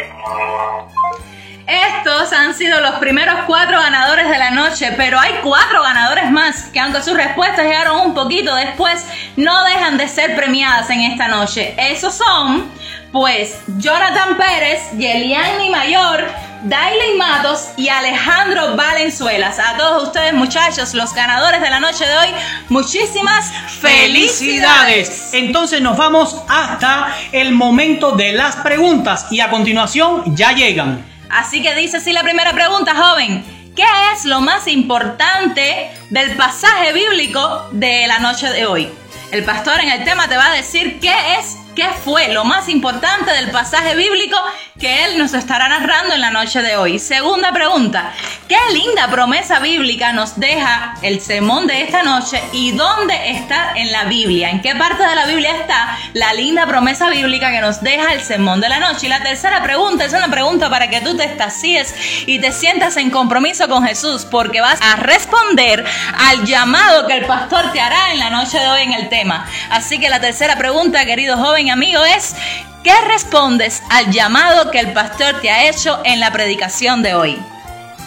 Estos 1.68 2.32
han 2.32 2.54
sido 2.54 2.80
los 2.80 2.92
primeros 2.92 3.36
cuatro 3.46 3.78
ganadores 3.78 4.30
de 4.30 4.38
la 4.38 4.52
noche, 4.52 4.94
pero 4.96 5.20
hay 5.20 5.34
cuatro 5.44 5.82
ganadores 5.84 6.32
más 6.32 6.64
que 6.72 6.80
aunque 6.80 7.02
sus 7.02 7.14
respuestas 7.14 7.66
llegaron 7.66 8.08
un 8.08 8.14
poquito 8.14 8.56
después, 8.56 9.06
no 9.36 9.66
dejan 9.66 9.98
de 9.98 10.08
ser 10.08 10.38
premiadas 10.38 10.90
en 10.90 11.02
esta 11.02 11.28
noche. 11.28 11.76
Esos 11.78 12.16
son, 12.16 12.72
pues, 13.12 13.60
Jonathan 13.80 14.38
Pérez, 14.38 14.92
Yeliani 14.98 15.70
Mayor, 15.70 16.26
Dailey 16.64 17.18
Matos 17.18 17.68
y 17.76 17.90
Alejandro 17.90 18.78
Valenzuelas. 18.78 19.60
A 19.60 19.76
todos 19.76 20.04
ustedes, 20.04 20.34
muchachos, 20.34 20.94
los 20.94 21.14
ganadores 21.14 21.60
de 21.60 21.70
la 21.70 21.82
noche 21.82 22.06
de 22.06 22.18
hoy, 22.18 22.28
muchísimas 22.70 23.52
felicidades. 23.82 25.32
Entonces 25.34 25.82
nos 25.82 25.98
vamos 25.98 26.38
hasta 26.48 27.14
el 27.34 27.52
momento 27.52 28.14
de 28.14 28.32
las 28.32 28.56
preguntas 28.56 29.28
y 29.32 29.42
a 29.42 29.50
continuación 29.50 30.34
ya 30.34 30.54
llegan. 30.54 31.17
Así 31.30 31.62
que 31.62 31.76
dice 31.76 31.98
así 31.98 32.14
la 32.14 32.24
primera 32.24 32.54
pregunta, 32.54 32.96
joven. 32.96 33.44
¿Qué 33.76 33.86
es 34.14 34.26
lo 34.26 34.42
más 34.42 34.68
importante 34.68 35.92
del 36.10 36.36
pasaje 36.36 36.94
bíblico 36.94 37.70
de 37.72 38.08
la 38.08 38.20
noche 38.20 38.50
de 38.50 38.66
hoy? 38.66 38.90
El 39.32 39.44
pastor 39.44 39.80
en 39.82 39.90
el 39.90 40.04
tema 40.04 40.28
te 40.28 40.36
va 40.36 40.48
a 40.48 40.56
decir 40.56 41.00
qué 41.00 41.14
es, 41.40 41.58
qué 41.78 41.90
fue 42.04 42.30
lo 42.30 42.44
más 42.44 42.70
importante 42.70 43.32
del 43.34 43.52
pasaje 43.52 43.96
bíblico 43.96 44.36
que 44.80 45.06
él 45.06 45.20
nos 45.20 45.36
estará 45.36 45.70
narrando 45.70 46.16
en 46.16 46.22
la 46.22 46.32
noche 46.32 46.64
de 46.64 46.76
hoy. 46.76 46.98
Segunda 46.98 47.52
pregunta, 47.52 48.14
¿qué 48.48 48.58
linda 48.74 49.08
promesa 49.10 49.60
bíblica 49.60 50.12
nos 50.12 50.40
deja 50.40 50.96
el 51.04 51.22
sermón 51.22 51.68
de 51.68 51.84
esta 51.84 52.02
noche 52.02 52.42
y 52.52 52.72
dónde 52.72 53.30
está 53.30 53.74
en 53.76 53.92
la 53.92 54.06
Biblia? 54.06 54.50
¿En 54.50 54.64
qué 54.64 54.76
parte 54.76 55.04
de 55.04 55.16
la 55.16 55.28
Biblia 55.28 55.56
está 55.56 56.00
la 56.14 56.34
linda 56.34 56.66
promesa 56.66 57.12
bíblica 57.12 57.52
que 57.52 57.62
nos 57.62 57.82
deja 57.82 58.12
el 58.12 58.22
sermón 58.22 58.60
de 58.60 58.70
la 58.70 58.80
noche? 58.80 59.06
Y 59.06 59.10
la 59.10 59.22
tercera 59.22 59.62
pregunta 59.62 60.06
es 60.06 60.14
una 60.14 60.32
pregunta 60.32 60.72
para 60.72 60.90
que 60.90 61.02
tú 61.02 61.16
te 61.16 61.26
estacies 61.26 61.94
y 62.26 62.40
te 62.40 62.52
sientas 62.52 62.98
en 62.98 63.12
compromiso 63.12 63.70
con 63.70 63.86
Jesús 63.86 64.26
porque 64.26 64.62
vas 64.62 64.80
a 64.82 64.96
responder 64.96 65.86
al 66.18 66.44
llamado 66.44 67.06
que 67.06 67.18
el 67.18 67.26
pastor 67.26 67.72
te 67.72 67.82
hará 67.82 68.14
en 68.14 68.20
la 68.20 68.32
noche 68.32 68.60
de 68.60 68.68
hoy 68.68 68.82
en 68.82 68.94
el 68.94 69.10
tema. 69.10 69.46
Así 69.70 70.00
que 70.00 70.10
la 70.10 70.20
tercera 70.20 70.56
pregunta, 70.58 71.06
querido 71.06 71.38
joven 71.38 71.67
amigo, 71.70 72.04
es 72.04 72.36
¿qué 72.84 72.94
respondes 73.08 73.82
al 73.90 74.12
llamado 74.12 74.72
que 74.72 74.80
el 74.80 74.94
pastor 74.94 75.40
te 75.42 75.50
ha 75.50 75.70
hecho 75.70 76.00
en 76.04 76.20
la 76.20 76.32
predicación 76.32 77.02
de 77.04 77.16
hoy? 77.16 77.38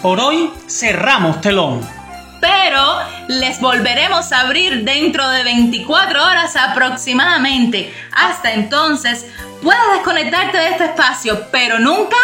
Por 0.03 0.20
hoy 0.20 0.51
cerramos 0.68 1.40
telón. 1.40 1.87
pero 2.40 2.99
les 3.29 3.61
volveremos 3.61 4.33
a 4.33 4.40
abrir 4.40 4.85
dentro 4.85 5.29
de 5.29 5.44
24 5.44 6.25
horas 6.25 6.57
aproximadamente. 6.57 7.92
Hasta 8.12 8.53
entonces, 8.53 9.27
puedes 9.62 9.83
desconectarte 9.92 10.57
de 10.57 10.68
este 10.70 10.85
espacio, 10.87 11.46
pero 11.53 11.79
nunca 11.79 12.16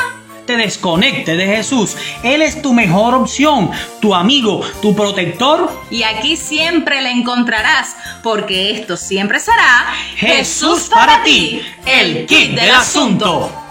te 0.46 0.56
desconecte 0.56 1.36
de 1.36 1.46
Jesús. 1.46 1.96
Él 2.22 2.42
es 2.42 2.62
tu 2.62 2.72
mejor 2.72 3.14
opción, 3.14 3.70
tu 4.00 4.14
amigo, 4.14 4.62
tu 4.80 4.94
protector. 4.94 5.70
Y 5.90 6.04
aquí 6.04 6.36
siempre 6.36 7.02
le 7.02 7.10
encontrarás, 7.10 7.96
porque 8.22 8.70
esto 8.70 8.96
siempre 8.96 9.40
será 9.40 9.86
Jesús 10.16 10.88
para 10.88 11.22
ti, 11.22 11.60
el 11.84 12.26
kit 12.26 12.52
del 12.52 12.70
asunto. 12.70 13.65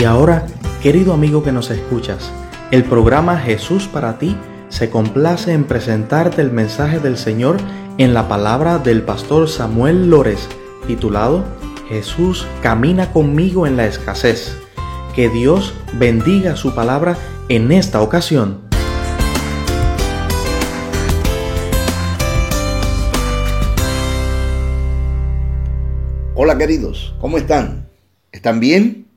Y 0.00 0.04
ahora, 0.04 0.46
querido 0.82 1.12
amigo 1.12 1.42
que 1.42 1.52
nos 1.52 1.70
escuchas, 1.70 2.32
el 2.70 2.84
programa 2.84 3.38
Jesús 3.38 3.86
para 3.86 4.18
ti 4.18 4.34
se 4.70 4.88
complace 4.88 5.52
en 5.52 5.64
presentarte 5.64 6.40
el 6.40 6.50
mensaje 6.50 7.00
del 7.00 7.18
Señor 7.18 7.58
en 7.98 8.14
la 8.14 8.26
palabra 8.26 8.78
del 8.78 9.02
pastor 9.02 9.46
Samuel 9.46 10.08
Lórez, 10.08 10.48
titulado 10.86 11.44
Jesús 11.90 12.46
camina 12.62 13.12
conmigo 13.12 13.66
en 13.66 13.76
la 13.76 13.84
escasez. 13.84 14.56
Que 15.14 15.28
Dios 15.28 15.74
bendiga 15.98 16.56
su 16.56 16.74
palabra 16.74 17.18
en 17.50 17.70
esta 17.70 18.00
ocasión. 18.00 18.62
Hola 26.34 26.56
queridos, 26.56 27.14
¿cómo 27.20 27.36
están? 27.36 27.90
¿Están 28.32 28.60
bien? 28.60 29.09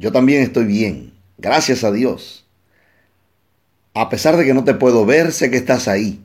Yo 0.00 0.12
también 0.12 0.42
estoy 0.42 0.64
bien, 0.64 1.12
gracias 1.38 1.82
a 1.82 1.90
Dios. 1.90 2.46
A 3.94 4.08
pesar 4.08 4.36
de 4.36 4.44
que 4.44 4.54
no 4.54 4.62
te 4.62 4.74
puedo 4.74 5.04
ver, 5.04 5.32
sé 5.32 5.50
que 5.50 5.56
estás 5.56 5.88
ahí. 5.88 6.20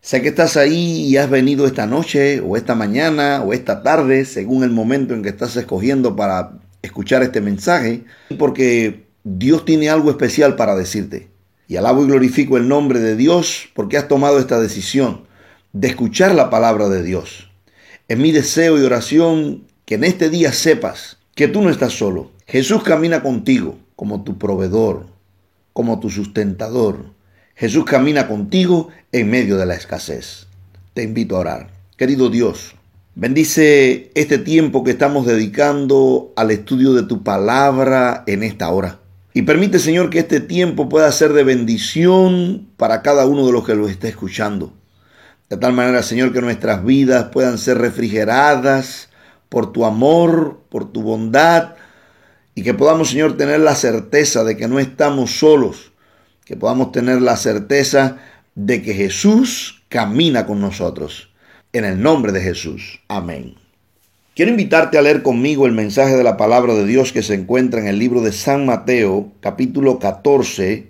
Sé 0.00 0.22
que 0.22 0.28
estás 0.28 0.56
ahí 0.56 1.02
y 1.02 1.18
has 1.18 1.28
venido 1.28 1.66
esta 1.66 1.84
noche 1.86 2.40
o 2.40 2.56
esta 2.56 2.74
mañana 2.74 3.42
o 3.42 3.52
esta 3.52 3.82
tarde, 3.82 4.24
según 4.24 4.64
el 4.64 4.70
momento 4.70 5.12
en 5.12 5.22
que 5.22 5.28
estás 5.28 5.54
escogiendo 5.56 6.16
para 6.16 6.52
escuchar 6.80 7.22
este 7.22 7.42
mensaje, 7.42 8.04
porque 8.38 9.04
Dios 9.24 9.66
tiene 9.66 9.90
algo 9.90 10.08
especial 10.08 10.56
para 10.56 10.74
decirte. 10.74 11.28
Y 11.68 11.76
alabo 11.76 12.02
y 12.02 12.06
glorifico 12.06 12.56
el 12.56 12.66
nombre 12.66 13.00
de 13.00 13.14
Dios 13.14 13.68
porque 13.74 13.98
has 13.98 14.08
tomado 14.08 14.38
esta 14.38 14.58
decisión 14.58 15.26
de 15.74 15.88
escuchar 15.88 16.34
la 16.34 16.48
palabra 16.48 16.88
de 16.88 17.02
Dios. 17.02 17.50
Es 18.08 18.16
mi 18.16 18.32
deseo 18.32 18.78
y 18.78 18.84
oración 18.84 19.66
que 19.84 19.96
en 19.96 20.04
este 20.04 20.30
día 20.30 20.50
sepas 20.54 21.18
que 21.34 21.46
tú 21.46 21.60
no 21.60 21.68
estás 21.68 21.92
solo. 21.92 22.34
Jesús 22.48 22.84
camina 22.84 23.24
contigo 23.24 23.76
como 23.96 24.22
tu 24.22 24.38
proveedor, 24.38 25.06
como 25.72 25.98
tu 25.98 26.10
sustentador. 26.10 27.06
Jesús 27.56 27.84
camina 27.84 28.28
contigo 28.28 28.88
en 29.10 29.30
medio 29.30 29.56
de 29.56 29.66
la 29.66 29.74
escasez. 29.74 30.46
Te 30.94 31.02
invito 31.02 31.36
a 31.36 31.40
orar. 31.40 31.70
Querido 31.96 32.30
Dios, 32.30 32.76
bendice 33.16 34.12
este 34.14 34.38
tiempo 34.38 34.84
que 34.84 34.92
estamos 34.92 35.26
dedicando 35.26 36.32
al 36.36 36.52
estudio 36.52 36.92
de 36.92 37.02
tu 37.02 37.24
palabra 37.24 38.22
en 38.28 38.44
esta 38.44 38.70
hora. 38.70 39.00
Y 39.34 39.42
permite, 39.42 39.80
Señor, 39.80 40.08
que 40.08 40.20
este 40.20 40.38
tiempo 40.38 40.88
pueda 40.88 41.10
ser 41.10 41.32
de 41.32 41.42
bendición 41.42 42.68
para 42.76 43.02
cada 43.02 43.26
uno 43.26 43.44
de 43.44 43.52
los 43.52 43.66
que 43.66 43.74
lo 43.74 43.88
esté 43.88 44.06
escuchando. 44.08 44.72
De 45.50 45.56
tal 45.56 45.72
manera, 45.72 46.04
Señor, 46.04 46.32
que 46.32 46.42
nuestras 46.42 46.84
vidas 46.84 47.24
puedan 47.32 47.58
ser 47.58 47.78
refrigeradas 47.78 49.08
por 49.48 49.72
tu 49.72 49.84
amor, 49.84 50.60
por 50.68 50.92
tu 50.92 51.02
bondad, 51.02 51.74
y 52.56 52.62
que 52.62 52.74
podamos, 52.74 53.10
Señor, 53.10 53.36
tener 53.36 53.60
la 53.60 53.74
certeza 53.74 54.42
de 54.42 54.56
que 54.56 54.66
no 54.66 54.80
estamos 54.80 55.38
solos, 55.38 55.92
que 56.46 56.56
podamos 56.56 56.90
tener 56.90 57.20
la 57.20 57.36
certeza 57.36 58.16
de 58.54 58.82
que 58.82 58.94
Jesús 58.94 59.84
camina 59.90 60.46
con 60.46 60.60
nosotros. 60.60 61.28
En 61.74 61.84
el 61.84 62.00
nombre 62.00 62.32
de 62.32 62.40
Jesús. 62.40 63.00
Amén. 63.08 63.56
Quiero 64.34 64.50
invitarte 64.50 64.96
a 64.96 65.02
leer 65.02 65.22
conmigo 65.22 65.66
el 65.66 65.72
mensaje 65.72 66.16
de 66.16 66.24
la 66.24 66.38
palabra 66.38 66.72
de 66.72 66.86
Dios 66.86 67.12
que 67.12 67.22
se 67.22 67.34
encuentra 67.34 67.80
en 67.80 67.88
el 67.88 67.98
libro 67.98 68.22
de 68.22 68.32
San 68.32 68.64
Mateo, 68.64 69.30
capítulo 69.40 69.98
14, 69.98 70.86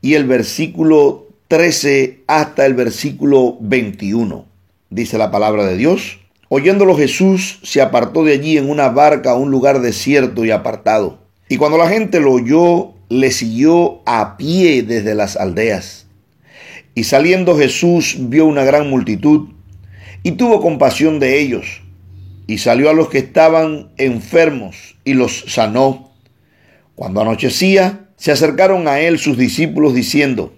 y 0.00 0.14
el 0.14 0.24
versículo 0.24 1.26
13 1.48 2.22
hasta 2.26 2.64
el 2.64 2.72
versículo 2.72 3.58
21. 3.60 4.46
Dice 4.88 5.18
la 5.18 5.30
palabra 5.30 5.66
de 5.66 5.76
Dios. 5.76 6.20
Oyéndolo 6.48 6.96
Jesús 6.96 7.58
se 7.64 7.82
apartó 7.82 8.22
de 8.22 8.32
allí 8.32 8.56
en 8.56 8.70
una 8.70 8.88
barca 8.88 9.32
a 9.32 9.36
un 9.36 9.50
lugar 9.50 9.80
desierto 9.80 10.44
y 10.44 10.52
apartado. 10.52 11.18
Y 11.48 11.56
cuando 11.56 11.76
la 11.76 11.88
gente 11.88 12.20
lo 12.20 12.32
oyó, 12.32 12.94
le 13.08 13.32
siguió 13.32 14.02
a 14.06 14.36
pie 14.36 14.84
desde 14.84 15.16
las 15.16 15.36
aldeas. 15.36 16.06
Y 16.94 17.04
saliendo 17.04 17.58
Jesús 17.58 18.16
vio 18.18 18.46
una 18.46 18.62
gran 18.62 18.88
multitud 18.88 19.48
y 20.22 20.32
tuvo 20.32 20.60
compasión 20.60 21.18
de 21.18 21.40
ellos. 21.40 21.82
Y 22.46 22.58
salió 22.58 22.90
a 22.90 22.94
los 22.94 23.08
que 23.08 23.18
estaban 23.18 23.90
enfermos 23.96 24.96
y 25.04 25.14
los 25.14 25.46
sanó. 25.48 26.12
Cuando 26.94 27.20
anochecía, 27.20 28.08
se 28.16 28.30
acercaron 28.30 28.86
a 28.86 29.00
él 29.00 29.18
sus 29.18 29.36
discípulos 29.36 29.94
diciendo, 29.94 30.54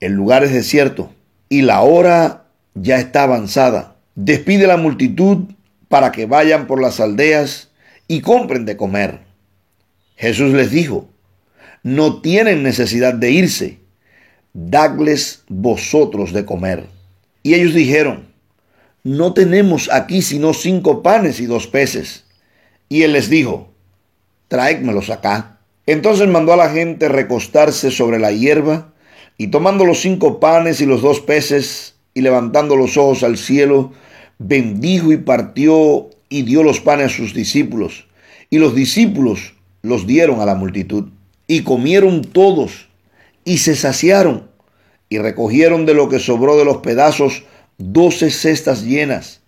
el 0.00 0.12
lugar 0.12 0.42
es 0.42 0.52
desierto 0.52 1.12
y 1.48 1.62
la 1.62 1.82
hora 1.82 2.46
ya 2.74 2.98
está 2.98 3.22
avanzada 3.22 3.93
despide 4.14 4.66
la 4.66 4.76
multitud 4.76 5.44
para 5.88 6.12
que 6.12 6.26
vayan 6.26 6.66
por 6.66 6.80
las 6.80 7.00
aldeas 7.00 7.70
y 8.08 8.20
compren 8.20 8.64
de 8.64 8.76
comer. 8.76 9.20
Jesús 10.16 10.52
les 10.52 10.70
dijo, 10.70 11.08
no 11.82 12.20
tienen 12.20 12.62
necesidad 12.62 13.14
de 13.14 13.30
irse, 13.30 13.78
dadles 14.52 15.42
vosotros 15.48 16.32
de 16.32 16.44
comer. 16.44 16.86
Y 17.42 17.54
ellos 17.54 17.74
dijeron, 17.74 18.28
no 19.02 19.34
tenemos 19.34 19.90
aquí 19.92 20.22
sino 20.22 20.54
cinco 20.54 21.02
panes 21.02 21.40
y 21.40 21.46
dos 21.46 21.66
peces. 21.66 22.24
Y 22.88 23.02
él 23.02 23.12
les 23.12 23.28
dijo, 23.28 23.68
tráedmelos 24.48 25.10
acá. 25.10 25.58
Entonces 25.86 26.28
mandó 26.28 26.54
a 26.54 26.56
la 26.56 26.70
gente 26.70 27.08
recostarse 27.08 27.90
sobre 27.90 28.18
la 28.18 28.32
hierba, 28.32 28.92
y 29.36 29.48
tomando 29.48 29.84
los 29.84 30.00
cinco 30.00 30.38
panes 30.38 30.80
y 30.80 30.86
los 30.86 31.02
dos 31.02 31.20
peces, 31.20 31.96
y 32.14 32.20
levantando 32.20 32.76
los 32.76 32.96
ojos 32.96 33.24
al 33.24 33.36
cielo, 33.36 33.92
bendijo 34.46 35.12
y 35.12 35.16
partió 35.16 36.10
y 36.28 36.42
dio 36.42 36.62
los 36.62 36.80
panes 36.80 37.06
a 37.06 37.16
sus 37.16 37.34
discípulos. 37.34 38.06
Y 38.50 38.58
los 38.58 38.74
discípulos 38.74 39.54
los 39.82 40.06
dieron 40.06 40.40
a 40.40 40.46
la 40.46 40.54
multitud. 40.54 41.08
Y 41.46 41.62
comieron 41.62 42.22
todos 42.22 42.88
y 43.44 43.58
se 43.58 43.74
saciaron 43.74 44.48
y 45.08 45.18
recogieron 45.18 45.86
de 45.86 45.94
lo 45.94 46.08
que 46.08 46.18
sobró 46.18 46.56
de 46.56 46.64
los 46.64 46.78
pedazos 46.78 47.44
doce 47.78 48.30
cestas 48.30 48.84
llenas. 48.84 49.40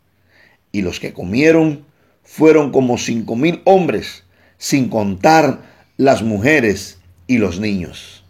Y 0.72 0.82
los 0.82 1.00
que 1.00 1.12
comieron 1.12 1.84
fueron 2.22 2.70
como 2.70 2.98
cinco 2.98 3.36
mil 3.36 3.62
hombres, 3.64 4.24
sin 4.58 4.88
contar 4.88 5.62
las 5.96 6.22
mujeres 6.22 6.98
y 7.26 7.38
los 7.38 7.60
niños. 7.60 8.24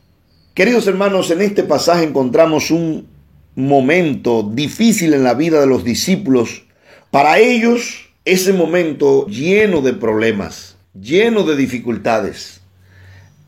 Queridos 0.54 0.86
hermanos, 0.86 1.30
en 1.30 1.42
este 1.42 1.64
pasaje 1.64 2.04
encontramos 2.04 2.70
un 2.70 3.08
momento 3.56 4.42
difícil 4.42 5.14
en 5.14 5.24
la 5.24 5.34
vida 5.34 5.60
de 5.60 5.66
los 5.66 5.82
discípulos, 5.82 6.62
para 7.10 7.38
ellos 7.38 8.10
ese 8.24 8.52
momento 8.52 9.26
lleno 9.26 9.80
de 9.80 9.94
problemas, 9.94 10.76
lleno 10.94 11.42
de 11.42 11.56
dificultades. 11.56 12.60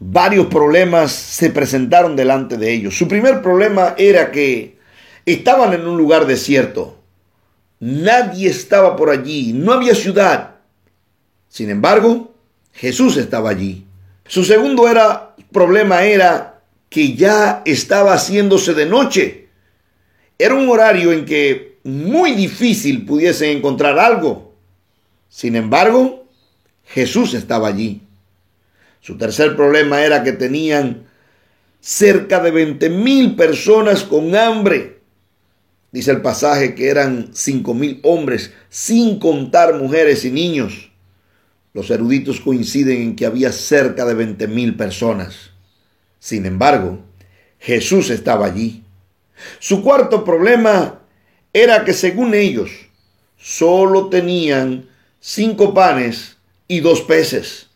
Varios 0.00 0.46
problemas 0.46 1.12
se 1.12 1.50
presentaron 1.50 2.16
delante 2.16 2.56
de 2.56 2.72
ellos. 2.72 2.96
Su 2.96 3.06
primer 3.06 3.42
problema 3.42 3.94
era 3.98 4.30
que 4.30 4.78
estaban 5.26 5.74
en 5.74 5.86
un 5.86 5.98
lugar 5.98 6.26
desierto. 6.26 6.96
Nadie 7.80 8.48
estaba 8.48 8.96
por 8.96 9.10
allí, 9.10 9.52
no 9.52 9.72
había 9.72 9.94
ciudad. 9.94 10.54
Sin 11.48 11.68
embargo, 11.68 12.34
Jesús 12.72 13.16
estaba 13.16 13.50
allí. 13.50 13.84
Su 14.26 14.44
segundo 14.44 14.88
era, 14.88 15.34
problema 15.52 16.04
era 16.04 16.60
que 16.88 17.14
ya 17.14 17.62
estaba 17.64 18.14
haciéndose 18.14 18.74
de 18.74 18.86
noche 18.86 19.47
era 20.38 20.54
un 20.54 20.68
horario 20.68 21.12
en 21.12 21.24
que 21.24 21.78
muy 21.82 22.32
difícil 22.32 23.04
pudiesen 23.04 23.56
encontrar 23.56 23.98
algo. 23.98 24.54
Sin 25.28 25.56
embargo, 25.56 26.26
Jesús 26.84 27.34
estaba 27.34 27.68
allí. 27.68 28.02
Su 29.00 29.18
tercer 29.18 29.56
problema 29.56 30.02
era 30.02 30.22
que 30.22 30.32
tenían 30.32 31.06
cerca 31.80 32.40
de 32.40 32.50
20 32.50 32.90
mil 32.90 33.36
personas 33.36 34.04
con 34.04 34.34
hambre. 34.36 34.98
Dice 35.90 36.10
el 36.10 36.20
pasaje 36.20 36.74
que 36.74 36.88
eran 36.88 37.30
cinco 37.32 37.74
mil 37.74 38.00
hombres, 38.02 38.52
sin 38.68 39.18
contar 39.18 39.74
mujeres 39.74 40.24
y 40.24 40.30
niños. 40.30 40.92
Los 41.72 41.90
eruditos 41.90 42.40
coinciden 42.40 43.02
en 43.02 43.16
que 43.16 43.26
había 43.26 43.52
cerca 43.52 44.04
de 44.04 44.14
20 44.14 44.46
mil 44.48 44.76
personas. 44.76 45.50
Sin 46.18 46.44
embargo, 46.44 46.98
Jesús 47.58 48.10
estaba 48.10 48.46
allí. 48.46 48.82
Su 49.58 49.82
cuarto 49.82 50.24
problema 50.24 51.00
era 51.52 51.84
que 51.84 51.92
según 51.92 52.34
ellos 52.34 52.70
solo 53.36 54.08
tenían 54.08 54.88
cinco 55.20 55.74
panes 55.74 56.36
y 56.66 56.80
dos 56.80 57.02
peces. 57.02 57.68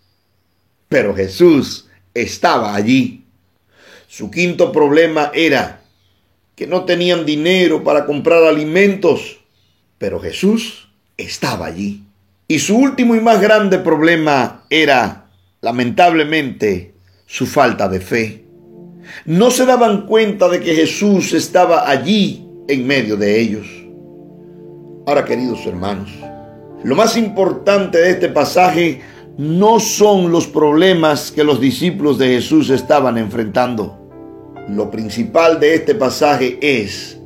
Pero 0.88 1.14
Jesús 1.14 1.88
estaba 2.14 2.74
allí. 2.74 3.24
Su 4.08 4.30
quinto 4.30 4.72
problema 4.72 5.30
era 5.34 5.82
que 6.54 6.66
no 6.66 6.84
tenían 6.84 7.24
dinero 7.24 7.82
para 7.82 8.04
comprar 8.04 8.44
alimentos. 8.44 9.40
Pero 9.98 10.20
Jesús 10.20 10.88
estaba 11.16 11.66
allí. 11.66 12.04
Y 12.46 12.58
su 12.58 12.76
último 12.76 13.14
y 13.14 13.20
más 13.20 13.40
grande 13.40 13.78
problema 13.78 14.66
era, 14.68 15.30
lamentablemente, 15.60 16.94
su 17.26 17.46
falta 17.46 17.88
de 17.88 18.00
fe 18.00 18.41
no 19.24 19.50
se 19.50 19.66
daban 19.66 20.06
cuenta 20.06 20.48
de 20.48 20.60
que 20.60 20.74
Jesús 20.74 21.32
estaba 21.32 21.88
allí 21.88 22.46
en 22.68 22.86
medio 22.86 23.16
de 23.16 23.40
ellos. 23.40 23.66
Ahora, 25.06 25.24
queridos 25.24 25.66
hermanos, 25.66 26.10
lo 26.84 26.94
más 26.94 27.16
importante 27.16 27.98
de 27.98 28.10
este 28.10 28.28
pasaje 28.28 29.00
no 29.38 29.80
son 29.80 30.30
los 30.30 30.46
problemas 30.46 31.30
que 31.30 31.44
los 31.44 31.60
discípulos 31.60 32.18
de 32.18 32.28
Jesús 32.28 32.70
estaban 32.70 33.18
enfrentando. 33.18 33.98
Lo 34.68 34.90
principal 34.90 35.58
de 35.58 35.74
este 35.74 35.94
pasaje 35.94 36.58
es 36.60 37.18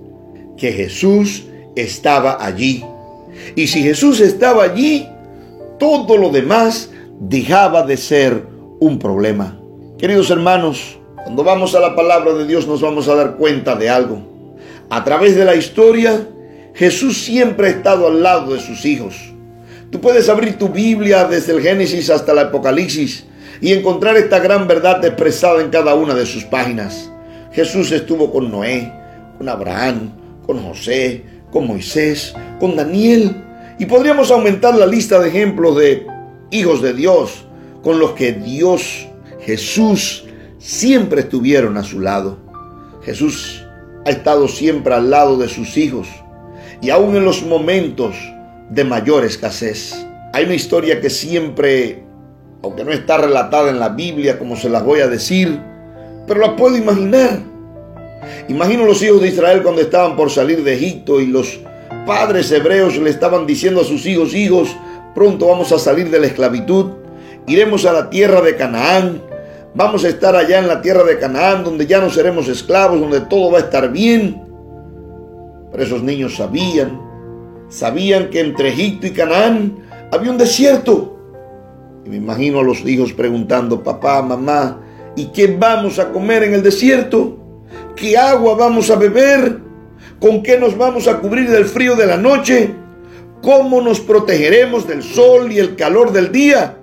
que 0.57 0.73
Jesús 0.73 1.45
estaba 1.75 2.45
allí. 2.45 2.85
Y 3.55 3.67
si 3.67 3.83
Jesús 3.83 4.21
estaba 4.21 4.65
allí, 4.65 5.07
todo 5.79 6.17
lo 6.17 6.31
demás 6.31 6.91
dejaba 7.21 7.83
de 7.83 7.97
ser 7.97 8.47
un 8.81 8.99
problema. 8.99 9.59
Queridos 9.99 10.31
hermanos, 10.31 10.99
cuando 11.27 11.43
vamos 11.43 11.75
a 11.75 11.81
la 11.81 11.97
palabra 11.97 12.35
de 12.35 12.47
Dios 12.47 12.69
nos 12.69 12.81
vamos 12.81 13.09
a 13.09 13.17
dar 13.17 13.35
cuenta 13.35 13.75
de 13.75 13.91
algo. 13.91 14.21
A 14.89 15.03
través 15.03 15.35
de 15.35 15.45
la 15.45 15.57
historia, 15.57 16.25
Jesús 16.73 17.21
siempre 17.21 17.67
ha 17.67 17.71
estado 17.71 18.07
al 18.07 18.23
lado 18.23 18.55
de 18.55 18.61
sus 18.61 18.85
hijos. 18.85 19.35
Tú 19.91 20.01
puedes 20.01 20.29
abrir 20.29 20.57
tu 20.57 20.69
Biblia 20.69 21.25
desde 21.25 21.53
el 21.55 21.63
Génesis 21.63 22.11
hasta 22.11 22.31
el 22.31 22.39
Apocalipsis 22.39 23.25
y 23.61 23.73
encontrar 23.73 24.17
esta 24.17 24.39
gran 24.39 24.69
verdad 24.69 25.05
expresada 25.05 25.61
en 25.63 25.71
cada 25.71 25.97
una 25.97 26.15
de 26.15 26.27
sus 26.27 26.45
páginas. 26.45 27.11
Jesús 27.51 27.91
estuvo 27.91 28.31
con 28.31 28.49
Noé, 28.49 28.93
con 29.37 29.49
Abraham, 29.49 30.13
con 30.47 30.63
José, 30.63 31.25
con 31.51 31.67
Moisés, 31.67 32.37
con 32.61 32.77
Daniel. 32.77 33.35
Y 33.81 33.87
podríamos 33.87 34.31
aumentar 34.31 34.77
la 34.77 34.87
lista 34.87 35.19
de 35.19 35.31
ejemplos 35.31 35.77
de 35.77 36.07
hijos 36.53 36.83
de 36.83 36.93
Dios 36.93 37.47
con 37.83 37.99
los 37.99 38.13
que 38.13 38.33
Dios, 38.33 39.09
Jesús, 39.41 40.26
siempre 40.67 41.21
estuvieron 41.21 41.77
a 41.77 41.85
su 41.85 42.01
lado. 42.01 42.39
Jesús 43.05 43.65
ha 44.05 44.11
estado 44.11 44.49
siempre 44.49 44.95
al 44.95 45.11
lado 45.11 45.39
de 45.39 45.49
sus 45.49 45.77
hijos 45.77 46.09
y 46.83 46.91
aún 46.91 47.15
en 47.15 47.25
los 47.25 47.45
momentos 47.45 48.17
de 48.71 48.83
mayor 48.83 49.25
escasez. 49.25 49.95
Hay 50.33 50.45
una 50.45 50.55
historia 50.55 51.01
que 51.01 51.09
siempre, 51.09 52.03
aunque 52.65 52.85
no 52.85 52.91
está 52.91 53.17
relatada 53.17 53.71
en 53.71 53.79
la 53.79 53.91
Biblia 53.91 54.41
como 54.41 54.57
se 54.57 54.69
las 54.69 54.85
voy 54.85 55.01
a 55.01 55.07
decir, 55.07 55.57
pero 56.27 56.41
la 56.41 56.57
puedo 56.57 56.77
imaginar. 56.77 57.39
Imagino 58.49 58.87
los 58.87 59.01
hijos 59.03 59.23
de 59.23 59.29
Israel 59.29 59.63
cuando 59.63 59.83
estaban 59.83 60.17
por 60.17 60.33
salir 60.33 60.65
de 60.65 60.75
Egipto 60.75 61.21
y 61.21 61.29
los 61.29 61.61
padres 62.07 62.51
hebreos 62.51 62.97
le 62.97 63.11
estaban 63.11 63.47
diciendo 63.47 63.83
a 63.83 63.85
sus 63.85 64.05
hijos, 64.05 64.35
hijos, 64.35 64.77
pronto 65.15 65.47
vamos 65.47 65.71
a 65.71 65.79
salir 65.79 66.11
de 66.11 66.19
la 66.19 66.27
esclavitud, 66.27 66.87
iremos 67.47 67.87
a 67.87 67.93
la 67.93 68.11
tierra 68.11 68.41
de 68.41 68.57
Canaán, 68.57 69.23
vamos 69.77 70.05
a 70.05 70.09
estar 70.09 70.35
allá 70.35 70.59
en 70.59 70.69
la 70.69 70.81
tierra 70.81 71.05
de 71.05 71.19
Canaán, 71.19 71.63
donde 71.63 71.87
ya 71.87 72.01
no 72.01 72.09
seremos 72.09 72.49
esclavos, 72.49 72.99
donde 72.99 73.21
todo 73.21 73.53
va 73.53 73.59
a 73.59 73.63
estar 73.63 73.93
bien. 73.93 74.43
Pero 75.71 75.83
esos 75.83 76.03
niños 76.03 76.37
sabían, 76.37 76.99
sabían 77.69 78.31
que 78.31 78.41
entre 78.41 78.71
Egipto 78.71 79.07
y 79.07 79.11
Canaán 79.11 79.77
había 80.11 80.31
un 80.31 80.39
desierto. 80.39 81.19
Y 82.05 82.09
me 82.09 82.17
imagino 82.17 82.61
a 82.61 82.65
los 82.65 82.81
hijos 82.87 83.13
preguntando, 83.13 83.83
papá, 83.83 84.23
mamá, 84.23 84.81
¿y 85.15 85.27
qué 85.27 85.55
vamos 85.59 85.99
a 85.99 86.11
comer 86.11 86.45
en 86.45 86.55
el 86.55 86.63
desierto? 86.63 87.37
¿Qué 87.95 88.17
agua 88.17 88.55
vamos 88.55 88.91
a 88.91 88.97
beber? 88.97 89.61
¿Con 90.21 90.43
qué 90.43 90.59
nos 90.59 90.77
vamos 90.79 91.07
a 91.07 91.19
cubrir 91.19 91.51
del 91.51 91.67
frío 91.67 91.95
de 91.97 92.07
la 92.07 92.17
noche? 92.17 92.71
¿Cómo 93.43 93.83
nos 93.83 94.01
protegeremos 94.01 94.87
del 94.87 95.03
sol 95.03 95.53
y 95.53 95.59
el 95.59 95.77
calor 95.77 96.13
del 96.13 96.33
día? 96.33 96.79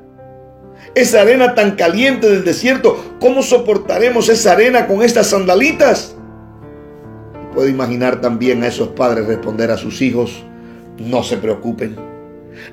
Esa 0.95 1.21
arena 1.21 1.55
tan 1.55 1.71
caliente 1.71 2.29
del 2.29 2.45
desierto, 2.45 3.15
¿cómo 3.19 3.41
soportaremos 3.41 4.29
esa 4.29 4.51
arena 4.51 4.85
con 4.85 5.01
estas 5.01 5.27
sandalitas? 5.27 6.15
Puedo 7.55 7.67
imaginar 7.67 8.21
también 8.21 8.63
a 8.63 8.67
esos 8.67 8.89
padres 8.89 9.25
responder 9.25 9.71
a 9.71 9.77
sus 9.77 10.03
hijos, 10.03 10.43
no 10.99 11.23
se 11.23 11.37
preocupen, 11.37 11.95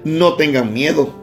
no 0.04 0.34
tengan 0.34 0.72
miedo. 0.72 1.14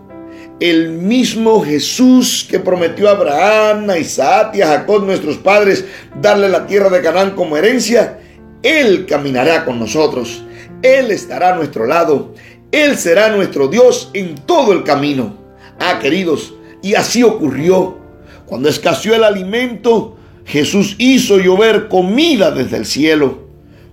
El 0.59 0.89
mismo 0.89 1.63
Jesús 1.63 2.47
que 2.49 2.59
prometió 2.59 3.09
a 3.09 3.11
Abraham, 3.11 3.91
a 3.91 3.99
Isaac 3.99 4.55
y 4.55 4.61
a 4.63 4.67
Jacob, 4.67 5.05
nuestros 5.05 5.37
padres, 5.37 5.85
darle 6.19 6.49
la 6.49 6.65
tierra 6.65 6.89
de 6.89 7.03
Canaán 7.03 7.35
como 7.35 7.57
herencia, 7.57 8.19
Él 8.63 9.05
caminará 9.05 9.65
con 9.65 9.79
nosotros. 9.79 10.43
Él 10.81 11.11
estará 11.11 11.53
a 11.53 11.55
nuestro 11.55 11.85
lado. 11.85 12.33
Él 12.71 12.97
será 12.97 13.29
nuestro 13.29 13.67
Dios 13.67 14.09
en 14.13 14.33
todo 14.33 14.73
el 14.73 14.83
camino. 14.83 15.37
Ah, 15.79 15.99
queridos, 15.99 16.56
y 16.81 16.95
así 16.95 17.23
ocurrió. 17.23 17.97
Cuando 18.45 18.69
escaseó 18.69 19.15
el 19.15 19.23
alimento, 19.23 20.17
Jesús 20.45 20.95
hizo 20.97 21.37
llover 21.37 21.89
comida 21.89 22.51
desde 22.51 22.77
el 22.77 22.85
cielo. 22.85 23.47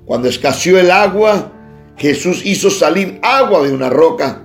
Cuando 0.05 0.29
escaseó 0.29 0.79
el 0.79 0.91
agua, 0.91 1.53
Jesús 1.97 2.43
hizo 2.45 2.71
salir 2.71 3.19
agua 3.23 3.67
de 3.67 3.73
una 3.73 3.91
roca. 3.91 4.43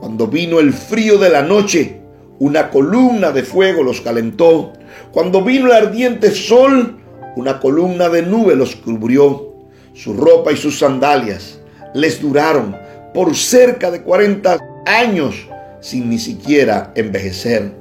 Cuando 0.00 0.26
vino 0.26 0.60
el 0.60 0.72
frío 0.72 1.18
de 1.18 1.28
la 1.28 1.42
noche, 1.42 2.00
una 2.38 2.70
columna 2.70 3.32
de 3.32 3.42
fuego 3.42 3.82
los 3.82 4.00
calentó. 4.00 4.72
Cuando 5.12 5.42
vino 5.42 5.66
el 5.66 5.72
ardiente 5.72 6.30
sol, 6.30 6.98
una 7.36 7.60
columna 7.60 8.08
de 8.08 8.22
nube 8.22 8.56
los 8.56 8.76
cubrió. 8.76 9.54
Su 9.92 10.14
ropa 10.14 10.52
y 10.52 10.56
sus 10.56 10.78
sandalias 10.78 11.60
les 11.92 12.22
duraron 12.22 12.76
por 13.12 13.36
cerca 13.36 13.90
de 13.90 14.02
40 14.02 14.58
años 14.86 15.34
sin 15.80 16.08
ni 16.08 16.18
siquiera 16.18 16.92
envejecer. 16.94 17.79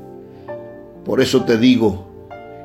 Por 1.10 1.22
eso 1.22 1.43
te 1.43 1.58
digo, 1.58 2.06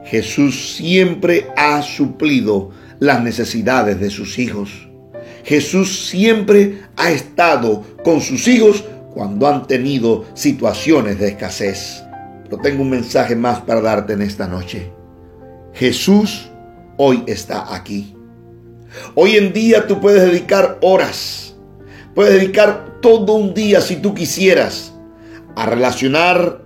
Jesús 0.05 0.75
siempre 0.77 1.47
ha 1.57 1.81
suplido 1.81 2.73
las 2.99 3.23
necesidades 3.23 3.99
de 3.99 4.11
sus 4.11 4.39
hijos. 4.39 4.87
Jesús 5.45 6.09
siempre 6.11 6.83
ha 6.95 7.11
estado 7.11 7.83
con 8.05 8.21
sus 8.21 8.47
hijos 8.47 8.85
cuando 9.15 9.49
han 9.49 9.67
tenido 9.67 10.27
situaciones 10.35 11.19
de 11.19 11.29
escasez. 11.29 12.05
Pero 12.43 12.59
tengo 12.59 12.83
un 12.83 12.91
mensaje 12.91 13.35
más 13.35 13.63
para 13.63 13.81
darte 13.81 14.13
en 14.13 14.21
esta 14.21 14.47
noche. 14.47 14.93
Jesús 15.73 16.51
hoy 16.99 17.25
está 17.27 17.75
aquí. 17.75 18.15
Hoy 19.15 19.37
en 19.37 19.55
día 19.55 19.87
tú 19.87 20.03
puedes 20.03 20.21
dedicar 20.21 20.77
horas, 20.83 21.57
puedes 22.15 22.35
dedicar 22.35 22.99
todo 23.01 23.33
un 23.37 23.55
día 23.55 23.81
si 23.81 23.97
tú 23.97 24.13
quisieras 24.13 24.93
a 25.57 25.65
relacionar 25.65 26.63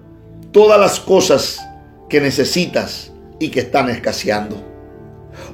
todas 0.50 0.80
las 0.80 0.98
cosas 0.98 1.60
que 2.08 2.20
necesitas 2.20 3.12
y 3.38 3.50
que 3.50 3.60
están 3.60 3.88
escaseando. 3.90 4.64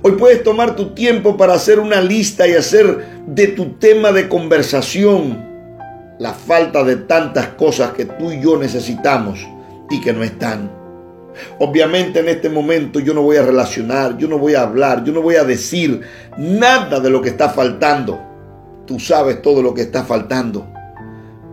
Hoy 0.03 0.13
puedes 0.13 0.43
tomar 0.43 0.77
tu 0.77 0.95
tiempo 0.95 1.37
para 1.37 1.55
hacer 1.55 1.79
una 1.79 2.01
lista 2.01 2.47
y 2.47 2.55
hacer 2.55 3.23
de 3.27 3.49
tu 3.49 3.75
tema 3.75 4.13
de 4.13 4.29
conversación 4.29 5.53
la 6.19 6.33
falta 6.33 6.85
de 6.85 6.97
tantas 6.97 7.49
cosas 7.49 7.93
que 7.93 8.05
tú 8.05 8.31
y 8.31 8.41
yo 8.41 8.57
necesitamos 8.57 9.47
y 9.91 10.01
que 10.01 10.13
no 10.13 10.23
están. 10.23 10.71
Obviamente 11.59 12.21
en 12.21 12.29
este 12.29 12.49
momento 12.49 13.01
yo 13.01 13.13
no 13.13 13.23
voy 13.23 13.37
a 13.37 13.43
relacionar, 13.43 14.17
yo 14.17 14.29
no 14.29 14.39
voy 14.39 14.55
a 14.55 14.63
hablar, 14.63 15.05
yo 15.05 15.13
no 15.13 15.21
voy 15.21 15.35
a 15.35 15.45
decir 15.45 16.01
nada 16.39 17.01
de 17.01 17.11
lo 17.11 17.21
que 17.21 17.31
está 17.31 17.49
faltando. 17.49 18.21
Tú 18.87 19.01
sabes 19.01 19.43
todo 19.43 19.63
lo 19.63 19.75
que 19.75 19.83
está 19.83 20.05
faltando. 20.05 20.67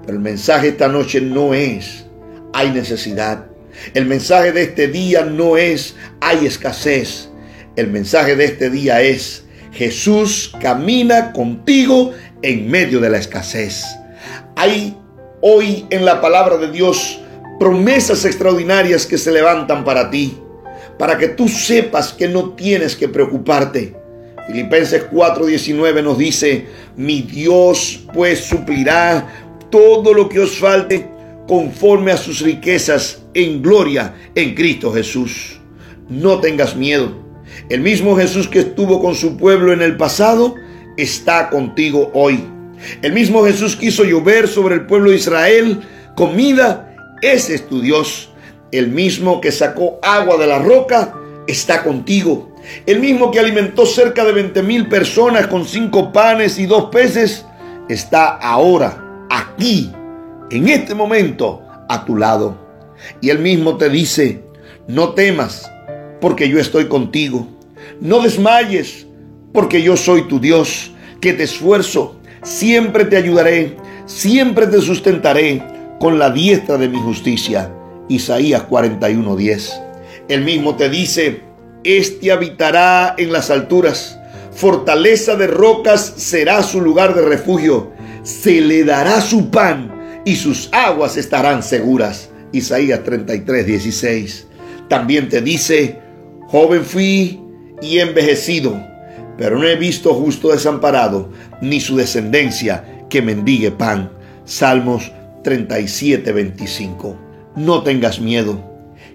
Pero 0.06 0.14
el 0.14 0.24
mensaje 0.24 0.70
esta 0.70 0.88
noche 0.88 1.22
no 1.22 1.54
es 1.54 2.06
hay 2.54 2.72
necesidad. 2.72 3.51
El 3.94 4.06
mensaje 4.06 4.52
de 4.52 4.64
este 4.64 4.88
día 4.88 5.24
no 5.26 5.58
es 5.58 5.96
hay 6.20 6.46
escasez. 6.46 7.30
El 7.76 7.88
mensaje 7.88 8.36
de 8.36 8.46
este 8.46 8.70
día 8.70 9.02
es 9.02 9.46
Jesús 9.72 10.54
camina 10.62 11.32
contigo 11.34 12.12
en 12.42 12.70
medio 12.70 13.00
de 13.00 13.10
la 13.10 13.18
escasez. 13.18 13.86
Hay 14.56 14.98
hoy 15.42 15.86
en 15.90 16.06
la 16.06 16.22
palabra 16.22 16.58
de 16.58 16.72
Dios 16.72 17.20
promesas 17.60 18.26
extraordinarias 18.26 19.06
que 19.06 19.18
se 19.18 19.32
levantan 19.32 19.84
para 19.84 20.10
ti, 20.10 20.38
para 20.98 21.18
que 21.18 21.30
tú 21.30 21.48
sepas 21.48 22.14
que 22.14 22.28
no 22.28 22.54
tienes 22.54 22.96
que 22.96 23.08
preocuparte. 23.08 23.96
Filipenses 24.48 25.04
4:19 25.12 26.04
nos 26.04 26.18
dice, 26.18 26.66
mi 26.98 27.22
Dios 27.22 28.06
pues 28.14 28.40
suplirá 28.40 29.28
todo 29.70 30.14
lo 30.14 30.28
que 30.28 30.40
os 30.40 30.58
falte 30.58 31.08
conforme 31.48 32.12
a 32.12 32.18
sus 32.18 32.42
riquezas 32.42 33.21
en 33.34 33.62
gloria 33.62 34.16
en 34.36 34.56
Cristo 34.56 34.92
Jesús. 34.94 35.60
No 36.10 36.40
tengas 36.40 36.76
miedo. 36.76 37.12
El 37.70 37.82
mismo 37.82 38.16
Jesús 38.16 38.48
que 38.48 38.60
estuvo 38.60 39.02
con 39.02 39.16
su 39.16 39.38
pueblo 39.38 39.74
en 39.74 39.82
el 39.82 39.98
pasado 39.98 40.56
está 40.98 41.50
contigo 41.50 42.12
hoy. 42.14 42.44
El 43.02 43.14
mismo 43.14 43.44
Jesús 43.44 43.76
que 43.76 43.88
hizo 43.88 44.04
llover 44.04 44.48
sobre 44.48 44.76
el 44.76 44.86
pueblo 44.86 45.12
de 45.12 45.18
Israel 45.18 45.82
comida, 46.16 46.96
ese 47.22 47.56
es 47.56 47.68
tu 47.68 47.82
Dios. 47.82 48.32
El 48.72 48.90
mismo 48.90 49.42
que 49.42 49.52
sacó 49.52 50.00
agua 50.02 50.38
de 50.38 50.48
la 50.48 50.60
roca 50.60 51.14
está 51.48 51.84
contigo. 51.84 52.56
El 52.86 53.00
mismo 53.00 53.32
que 53.32 53.40
alimentó 53.40 53.86
cerca 53.86 54.24
de 54.24 54.32
20 54.32 54.64
mil 54.64 54.88
personas 54.88 55.48
con 55.48 55.66
cinco 55.66 56.12
panes 56.12 56.60
y 56.60 56.66
dos 56.66 56.86
peces 56.86 57.46
está 57.90 58.38
ahora 58.38 59.26
aquí, 59.30 59.92
en 60.50 60.68
este 60.70 60.94
momento, 60.94 61.64
a 61.90 62.06
tu 62.06 62.16
lado. 62.16 62.61
Y 63.22 63.30
él 63.30 63.40
mismo 63.40 63.78
te 63.78 63.90
dice, 63.90 64.44
no 64.88 65.14
temas, 65.14 65.72
porque 66.20 66.50
yo 66.50 66.60
estoy 66.60 66.88
contigo. 66.88 67.48
No 68.00 68.22
desmayes, 68.22 69.08
porque 69.54 69.82
yo 69.82 69.98
soy 69.98 70.28
tu 70.28 70.40
Dios, 70.40 70.92
que 71.20 71.34
te 71.34 71.44
esfuerzo, 71.44 72.16
siempre 72.44 73.06
te 73.06 73.18
ayudaré, 73.18 73.78
siempre 74.06 74.68
te 74.68 74.82
sustentaré 74.82 75.64
con 76.00 76.18
la 76.18 76.32
diestra 76.32 76.78
de 76.78 76.90
mi 76.90 77.00
justicia. 77.00 77.72
Isaías 78.10 78.64
41:10. 78.68 79.72
El 80.28 80.44
mismo 80.44 80.76
te 80.76 80.90
dice, 80.90 81.42
este 81.84 82.32
habitará 82.32 83.16
en 83.18 83.32
las 83.32 83.50
alturas, 83.50 84.20
fortaleza 84.52 85.36
de 85.36 85.48
rocas 85.48 86.14
será 86.18 86.64
su 86.64 86.82
lugar 86.82 87.14
de 87.14 87.22
refugio, 87.22 87.92
se 88.24 88.62
le 88.62 88.84
dará 88.84 89.22
su 89.22 89.50
pan 89.50 90.22
y 90.26 90.36
sus 90.36 90.70
aguas 90.72 91.18
estarán 91.18 91.64
seguras. 91.64 92.31
Isaías 92.52 93.02
33:16. 93.04 94.48
También 94.88 95.30
te 95.30 95.42
dice, 95.42 96.00
joven 96.48 96.84
fui 96.84 97.40
y 97.82 98.00
envejecido, 98.00 98.82
pero 99.38 99.58
no 99.58 99.66
he 99.66 99.76
visto 99.76 100.14
justo 100.14 100.52
desamparado, 100.52 101.30
ni 101.62 101.80
su 101.80 101.96
descendencia 101.96 103.06
que 103.10 103.22
mendigue 103.22 103.72
pan. 103.72 104.12
Salmos 104.46 105.12
37:25. 105.44 107.16
No 107.56 107.84
tengas 107.84 108.20
miedo. 108.20 108.64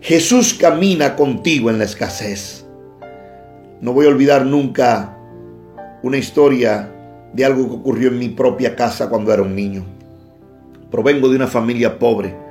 Jesús 0.00 0.54
camina 0.54 1.16
contigo 1.16 1.70
en 1.70 1.78
la 1.78 1.84
escasez. 1.84 2.64
No 3.80 3.92
voy 3.92 4.06
a 4.06 4.10
olvidar 4.10 4.46
nunca 4.46 5.16
una 6.02 6.18
historia 6.18 6.92
de 7.32 7.44
algo 7.44 7.68
que 7.68 7.74
ocurrió 7.74 8.08
en 8.08 8.18
mi 8.18 8.28
propia 8.28 8.74
casa 8.76 9.08
cuando 9.08 9.32
era 9.32 9.42
un 9.42 9.54
niño. 9.54 9.84
Provengo 10.90 11.28
de 11.28 11.36
una 11.36 11.46
familia 11.46 11.98
pobre. 11.98 12.45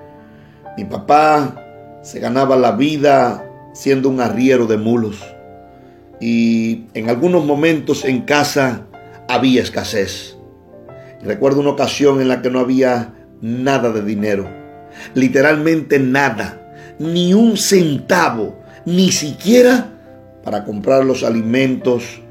Mi 0.77 0.85
papá 0.85 1.55
se 2.01 2.19
ganaba 2.19 2.55
la 2.55 2.71
vida 2.71 3.43
siendo 3.73 4.09
un 4.09 4.21
arriero 4.21 4.67
de 4.67 4.77
mulos. 4.77 5.23
Y 6.19 6.85
en 6.93 7.09
algunos 7.09 7.45
momentos 7.45 8.05
en 8.05 8.21
casa 8.21 8.85
había 9.27 9.61
escasez. 9.61 10.37
Recuerdo 11.21 11.61
una 11.61 11.71
ocasión 11.71 12.21
en 12.21 12.27
la 12.27 12.41
que 12.41 12.49
no 12.49 12.59
había 12.59 13.13
nada 13.41 13.91
de 13.91 14.01
dinero. 14.03 14.47
Literalmente 15.13 15.99
nada 15.99 16.61
ni 16.99 17.33
un 17.33 17.57
centavo, 17.57 18.55
ni 18.85 19.11
siquiera 19.11 19.91
para 20.43 20.63
comprar 20.63 21.03
los 21.03 21.23
alimentos 21.23 22.21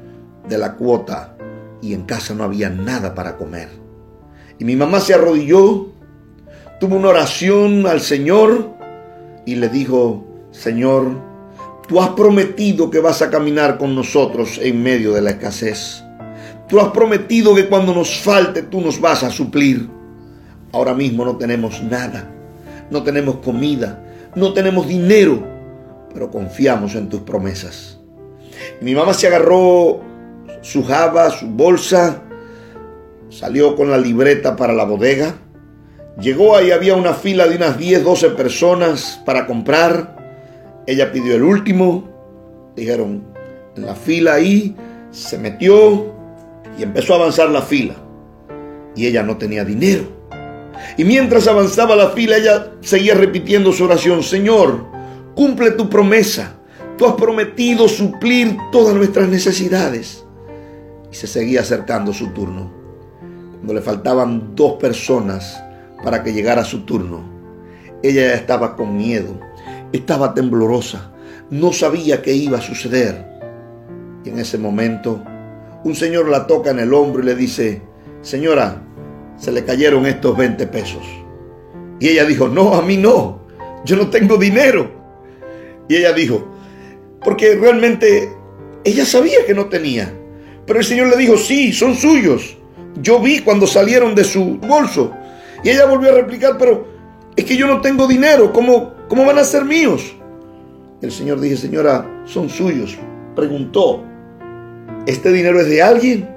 de 0.47 0.57
la 0.57 0.75
cuota. 0.75 1.35
Y 1.81 1.93
en 1.93 2.03
casa 2.03 2.33
no 2.33 2.43
había 2.43 2.69
nada 2.69 3.13
para 3.13 3.37
comer. 3.37 3.69
Y 4.57 4.65
mi 4.65 4.75
mamá 4.75 4.99
se 5.01 5.13
arrodilló, 5.13 5.89
tuvo 6.79 6.95
una 6.95 7.09
oración 7.09 7.87
al 7.87 8.01
Señor 8.01 8.75
y 9.45 9.55
le 9.55 9.69
dijo, 9.69 10.25
Señor, 10.51 11.21
tú 11.87 12.01
has 12.01 12.09
prometido 12.09 12.89
que 12.89 12.99
vas 12.99 13.21
a 13.21 13.29
caminar 13.29 13.77
con 13.77 13.95
nosotros 13.95 14.59
en 14.61 14.81
medio 14.81 15.13
de 15.13 15.21
la 15.21 15.31
escasez. 15.31 16.03
Tú 16.67 16.79
has 16.79 16.89
prometido 16.89 17.53
que 17.53 17.67
cuando 17.67 17.93
nos 17.93 18.19
falte 18.21 18.63
tú 18.63 18.81
nos 18.81 18.99
vas 18.99 19.23
a 19.23 19.29
suplir. 19.29 19.89
Ahora 20.71 20.93
mismo 20.93 21.23
no 21.23 21.37
tenemos 21.37 21.81
nada, 21.83 22.29
no 22.89 23.03
tenemos 23.03 23.37
comida, 23.37 24.03
no 24.35 24.51
tenemos 24.51 24.87
dinero, 24.87 25.41
pero 26.13 26.29
confiamos 26.29 26.95
en 26.95 27.07
tus 27.07 27.21
promesas. 27.21 27.99
mi 28.81 28.93
mamá 28.93 29.13
se 29.13 29.27
agarró 29.27 30.01
su 30.61 30.83
java, 30.83 31.29
su 31.29 31.47
bolsa, 31.47 32.23
salió 33.29 33.75
con 33.75 33.89
la 33.89 33.97
libreta 33.97 34.55
para 34.55 34.73
la 34.73 34.83
bodega. 34.83 35.35
Llegó 36.19 36.55
ahí, 36.55 36.71
había 36.71 36.95
una 36.95 37.13
fila 37.13 37.45
de 37.47 37.57
unas 37.57 37.77
10, 37.77 38.03
12 38.03 38.29
personas 38.31 39.21
para 39.25 39.45
comprar. 39.45 40.83
Ella 40.87 41.11
pidió 41.11 41.35
el 41.35 41.43
último. 41.43 42.09
Dijeron, 42.75 43.25
en 43.75 43.85
la 43.85 43.95
fila 43.95 44.35
ahí, 44.35 44.75
se 45.11 45.37
metió 45.37 46.13
y 46.79 46.83
empezó 46.83 47.13
a 47.13 47.17
avanzar 47.17 47.49
la 47.49 47.61
fila. 47.61 47.95
Y 48.95 49.07
ella 49.07 49.23
no 49.23 49.37
tenía 49.37 49.65
dinero. 49.65 50.03
Y 50.97 51.03
mientras 51.03 51.47
avanzaba 51.47 51.97
la 51.97 52.11
fila, 52.11 52.37
ella 52.37 52.71
seguía 52.79 53.13
repitiendo 53.13 53.73
su 53.73 53.83
oración, 53.83 54.23
Señor, 54.23 54.85
cumple 55.35 55.71
tu 55.71 55.89
promesa. 55.89 56.53
Tú 56.97 57.05
has 57.05 57.15
prometido 57.15 57.89
suplir 57.89 58.55
todas 58.71 58.95
nuestras 58.95 59.27
necesidades. 59.27 60.25
Y 61.11 61.15
se 61.15 61.27
seguía 61.27 61.59
acercando 61.59 62.13
su 62.13 62.27
turno. 62.27 62.71
Cuando 63.57 63.73
le 63.73 63.81
faltaban 63.81 64.55
dos 64.55 64.73
personas 64.73 65.61
para 66.03 66.23
que 66.23 66.33
llegara 66.33 66.63
su 66.63 66.81
turno, 66.81 67.23
ella 68.03 68.21
ya 68.21 68.33
estaba 68.35 68.75
con 68.75 68.95
miedo, 68.95 69.39
estaba 69.91 70.33
temblorosa, 70.33 71.11
no 71.49 71.73
sabía 71.73 72.21
qué 72.21 72.33
iba 72.33 72.57
a 72.57 72.61
suceder. 72.61 73.25
Y 74.23 74.29
en 74.29 74.39
ese 74.39 74.57
momento, 74.57 75.23
un 75.83 75.95
señor 75.95 76.29
la 76.29 76.47
toca 76.47 76.71
en 76.71 76.79
el 76.79 76.93
hombro 76.93 77.21
y 77.21 77.25
le 77.25 77.35
dice, 77.35 77.81
Señora, 78.25 78.81
se 79.37 79.51
le 79.51 79.63
cayeron 79.63 80.07
estos 80.07 80.35
20 80.35 80.65
pesos. 80.67 81.03
Y 81.99 82.09
ella 82.09 82.25
dijo, 82.25 82.47
no, 82.47 82.73
a 82.73 82.81
mí 82.81 82.97
no, 82.97 83.41
yo 83.85 83.95
no 83.95 84.09
tengo 84.09 84.37
dinero. 84.37 84.89
Y 85.87 85.97
ella 85.97 86.11
dijo, 86.11 86.43
porque 87.23 87.55
realmente 87.55 88.31
ella 88.83 89.05
sabía 89.05 89.45
que 89.45 89.53
no 89.53 89.65
tenía. 89.65 90.11
Pero 90.65 90.79
el 90.79 90.85
Señor 90.85 91.09
le 91.09 91.17
dijo, 91.17 91.37
sí, 91.37 91.71
son 91.71 91.95
suyos. 91.95 92.57
Yo 92.99 93.19
vi 93.19 93.41
cuando 93.41 93.67
salieron 93.67 94.15
de 94.15 94.23
su 94.23 94.57
bolso. 94.57 95.11
Y 95.65 95.71
ella 95.71 95.87
volvió 95.87 96.11
a 96.11 96.13
replicar, 96.13 96.59
pero 96.59 96.85
es 97.35 97.43
que 97.43 97.57
yo 97.57 97.65
no 97.65 97.81
tengo 97.81 98.07
dinero, 98.07 98.53
¿cómo, 98.53 98.93
cómo 99.07 99.25
van 99.25 99.39
a 99.39 99.43
ser 99.43 99.65
míos? 99.65 100.15
El 101.01 101.11
Señor 101.11 101.39
dijo, 101.39 101.57
señora, 101.57 102.05
son 102.25 102.49
suyos. 102.49 102.95
Preguntó, 103.35 104.03
¿este 105.07 105.31
dinero 105.31 105.59
es 105.59 105.67
de 105.67 105.81
alguien? 105.81 106.29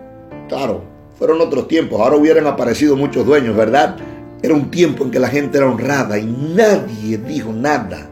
Claro, 0.49 0.83
fueron 1.19 1.43
otros 1.43 1.69
tiempos, 1.69 2.01
ahora 2.01 2.17
hubieran 2.17 2.47
aparecido 2.47 2.97
muchos 2.97 3.27
dueños, 3.27 3.55
¿verdad? 3.55 3.97
Era 4.41 4.55
un 4.55 4.71
tiempo 4.71 5.05
en 5.05 5.11
que 5.11 5.19
la 5.19 5.29
gente 5.29 5.59
era 5.59 5.71
honrada 5.71 6.19
y 6.19 6.25
nadie 6.25 7.19
dijo 7.19 7.53
nada. 7.53 8.09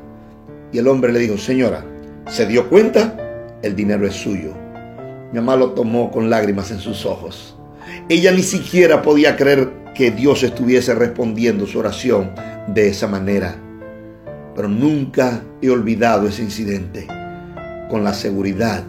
Y 0.70 0.76
el 0.76 0.86
hombre 0.86 1.14
le 1.14 1.20
dijo, 1.20 1.38
señora, 1.38 1.82
¿se 2.28 2.44
dio 2.44 2.68
cuenta? 2.68 3.56
El 3.62 3.74
dinero 3.74 4.06
es 4.06 4.12
suyo. 4.12 4.52
Mi 5.32 5.38
mamá 5.40 5.56
lo 5.56 5.70
tomó 5.70 6.10
con 6.10 6.28
lágrimas 6.28 6.70
en 6.72 6.78
sus 6.78 7.06
ojos. 7.06 7.56
Ella 8.10 8.32
ni 8.32 8.42
siquiera 8.42 9.00
podía 9.00 9.34
creer 9.34 9.85
que 9.96 10.10
Dios 10.10 10.42
estuviese 10.42 10.94
respondiendo 10.94 11.66
su 11.66 11.78
oración 11.78 12.32
de 12.68 12.88
esa 12.88 13.08
manera. 13.08 13.56
Pero 14.54 14.68
nunca 14.68 15.42
he 15.62 15.70
olvidado 15.70 16.28
ese 16.28 16.42
incidente 16.42 17.06
con 17.88 18.04
la 18.04 18.12
seguridad 18.12 18.84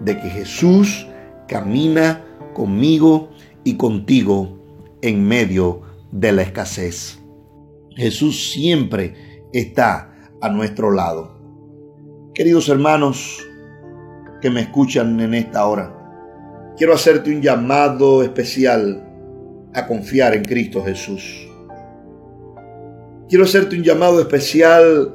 de 0.00 0.18
que 0.18 0.30
Jesús 0.30 1.06
camina 1.46 2.24
conmigo 2.54 3.30
y 3.64 3.76
contigo 3.76 4.58
en 5.02 5.26
medio 5.26 5.82
de 6.10 6.32
la 6.32 6.42
escasez. 6.42 7.18
Jesús 7.94 8.50
siempre 8.50 9.44
está 9.52 10.30
a 10.40 10.48
nuestro 10.48 10.90
lado. 10.90 11.38
Queridos 12.34 12.68
hermanos 12.70 13.46
que 14.40 14.50
me 14.50 14.62
escuchan 14.62 15.20
en 15.20 15.34
esta 15.34 15.66
hora, 15.66 15.94
quiero 16.78 16.94
hacerte 16.94 17.34
un 17.34 17.42
llamado 17.42 18.22
especial 18.22 19.05
a 19.76 19.86
confiar 19.86 20.34
en 20.34 20.42
Cristo 20.42 20.82
Jesús. 20.82 21.46
Quiero 23.28 23.44
hacerte 23.44 23.76
un 23.76 23.82
llamado 23.82 24.18
especial 24.20 25.14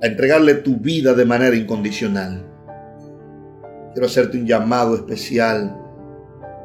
a 0.00 0.06
entregarle 0.06 0.54
tu 0.54 0.76
vida 0.76 1.12
de 1.12 1.24
manera 1.24 1.56
incondicional. 1.56 2.46
Quiero 3.92 4.06
hacerte 4.06 4.38
un 4.38 4.46
llamado 4.46 4.94
especial 4.94 5.76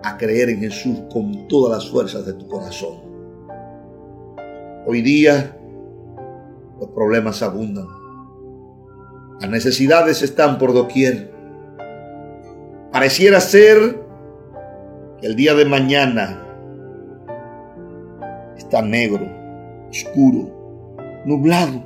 a 0.03 0.17
creer 0.17 0.49
en 0.49 0.59
Jesús 0.59 0.99
con 1.11 1.47
todas 1.47 1.81
las 1.81 1.89
fuerzas 1.89 2.27
de 2.27 2.33
tu 2.33 2.47
corazón. 2.47 2.99
Hoy 4.85 5.01
día 5.01 5.57
los 6.79 6.89
problemas 6.91 7.41
abundan. 7.41 7.87
Las 9.41 9.49
necesidades 9.49 10.21
están 10.21 10.59
por 10.59 10.73
doquier. 10.73 11.33
Pareciera 12.91 13.41
ser 13.41 13.99
que 15.19 15.25
el 15.25 15.35
día 15.35 15.55
de 15.55 15.65
mañana 15.65 16.43
está 18.57 18.81
negro, 18.81 19.27
oscuro, 19.89 20.95
nublado. 21.25 21.83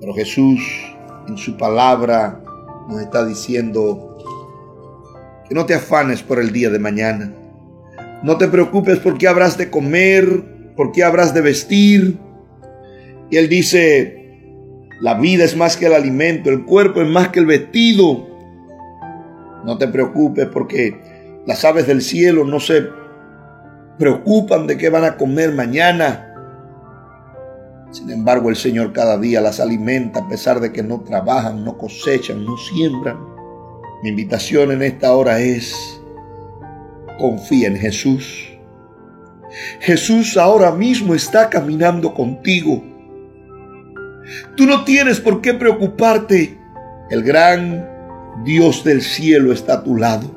Pero 0.00 0.14
Jesús 0.14 0.60
en 1.28 1.36
su 1.36 1.56
palabra 1.56 2.42
nos 2.88 3.00
está 3.00 3.24
diciendo 3.24 4.18
que 5.48 5.54
no 5.54 5.66
te 5.66 5.74
afanes 5.74 6.22
por 6.22 6.38
el 6.38 6.52
día 6.52 6.70
de 6.70 6.78
mañana. 6.78 7.32
No 8.22 8.36
te 8.36 8.48
preocupes 8.48 8.98
por 8.98 9.18
qué 9.18 9.28
habrás 9.28 9.56
de 9.56 9.70
comer, 9.70 10.72
por 10.76 10.92
qué 10.92 11.04
habrás 11.04 11.34
de 11.34 11.40
vestir. 11.40 12.18
Y 13.30 13.36
él 13.36 13.48
dice, 13.48 14.20
la 15.00 15.14
vida 15.14 15.44
es 15.44 15.56
más 15.56 15.76
que 15.76 15.86
el 15.86 15.94
alimento, 15.94 16.50
el 16.50 16.64
cuerpo 16.64 17.00
es 17.00 17.08
más 17.08 17.28
que 17.28 17.40
el 17.40 17.46
vestido. 17.46 18.28
No 19.64 19.78
te 19.78 19.88
preocupes 19.88 20.46
porque 20.46 21.00
las 21.46 21.64
aves 21.64 21.86
del 21.86 22.02
cielo 22.02 22.44
no 22.44 22.60
se 22.60 22.99
preocupan 24.00 24.66
de 24.66 24.78
qué 24.78 24.88
van 24.88 25.04
a 25.04 25.18
comer 25.18 25.52
mañana. 25.52 26.34
Sin 27.90 28.10
embargo, 28.10 28.48
el 28.48 28.56
Señor 28.56 28.94
cada 28.94 29.18
día 29.18 29.42
las 29.42 29.60
alimenta 29.60 30.20
a 30.20 30.28
pesar 30.28 30.58
de 30.58 30.72
que 30.72 30.82
no 30.82 31.00
trabajan, 31.02 31.62
no 31.66 31.76
cosechan, 31.76 32.42
no 32.46 32.56
siembran. 32.56 33.18
Mi 34.02 34.08
invitación 34.08 34.72
en 34.72 34.80
esta 34.80 35.12
hora 35.12 35.40
es, 35.40 36.00
confía 37.18 37.68
en 37.68 37.76
Jesús. 37.76 38.48
Jesús 39.80 40.38
ahora 40.38 40.72
mismo 40.72 41.14
está 41.14 41.50
caminando 41.50 42.14
contigo. 42.14 42.82
Tú 44.56 44.64
no 44.64 44.84
tienes 44.84 45.20
por 45.20 45.42
qué 45.42 45.52
preocuparte. 45.52 46.58
El 47.10 47.22
gran 47.22 47.86
Dios 48.44 48.82
del 48.82 49.02
cielo 49.02 49.52
está 49.52 49.74
a 49.74 49.84
tu 49.84 49.96
lado. 49.96 50.30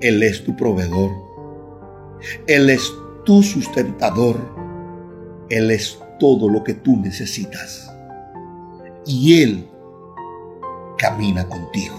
Él 0.00 0.22
es 0.22 0.44
tu 0.44 0.54
proveedor. 0.54 1.21
Él 2.46 2.70
es 2.70 2.92
tu 3.24 3.42
sustentador. 3.42 4.36
Él 5.48 5.70
es 5.70 5.98
todo 6.18 6.48
lo 6.48 6.62
que 6.64 6.74
tú 6.74 6.96
necesitas. 6.96 7.92
Y 9.06 9.42
Él 9.42 9.68
camina 10.98 11.48
contigo. 11.48 11.96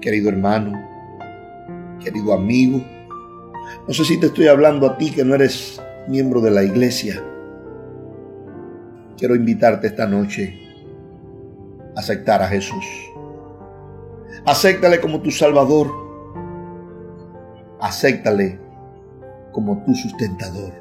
Querido 0.00 0.28
hermano, 0.28 0.72
querido 2.02 2.34
amigo, 2.34 2.82
no 3.86 3.94
sé 3.94 4.04
si 4.04 4.18
te 4.18 4.26
estoy 4.26 4.48
hablando 4.48 4.86
a 4.86 4.98
ti 4.98 5.10
que 5.10 5.24
no 5.24 5.34
eres 5.34 5.80
miembro 6.08 6.40
de 6.40 6.50
la 6.50 6.62
iglesia. 6.62 7.22
Quiero 9.16 9.34
invitarte 9.34 9.86
esta 9.86 10.06
noche 10.06 10.58
a 11.96 12.00
aceptar 12.00 12.42
a 12.42 12.48
Jesús. 12.48 12.84
Acéptale 14.44 15.00
como 15.00 15.20
tu 15.20 15.30
Salvador. 15.30 16.01
Acéptale 17.82 18.60
como 19.50 19.82
tu 19.84 19.92
sustentador. 19.94 20.72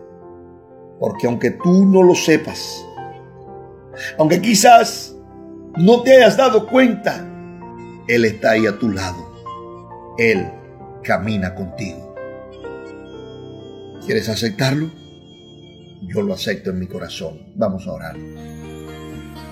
Porque 0.99 1.25
aunque 1.25 1.49
tú 1.49 1.85
no 1.85 2.03
lo 2.03 2.13
sepas, 2.13 2.85
aunque 4.19 4.39
quizás 4.39 5.15
no 5.77 6.03
te 6.03 6.15
hayas 6.15 6.37
dado 6.37 6.67
cuenta, 6.67 7.27
Él 8.07 8.23
está 8.25 8.51
ahí 8.51 8.67
a 8.67 8.77
tu 8.77 8.89
lado. 8.89 9.17
Él 10.19 10.47
camina 11.03 11.55
contigo. 11.55 12.13
¿Quieres 14.05 14.29
aceptarlo? 14.29 14.91
Yo 16.03 16.21
lo 16.21 16.35
acepto 16.35 16.69
en 16.69 16.79
mi 16.79 16.87
corazón. 16.87 17.51
Vamos 17.55 17.87
a 17.87 17.93
orar. 17.93 18.15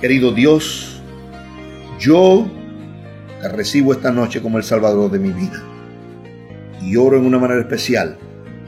Querido 0.01 0.33
Dios, 0.33 1.01
yo 1.99 2.45
te 3.41 3.49
recibo 3.49 3.91
esta 3.91 4.11
noche 4.11 4.39
como 4.39 4.59
el 4.59 4.63
Salvador 4.63 5.09
de 5.09 5.19
mi 5.19 5.31
vida. 5.31 5.63
Y 6.89 6.95
oro 6.95 7.17
en 7.17 7.25
una 7.27 7.37
manera 7.37 7.61
especial 7.61 8.17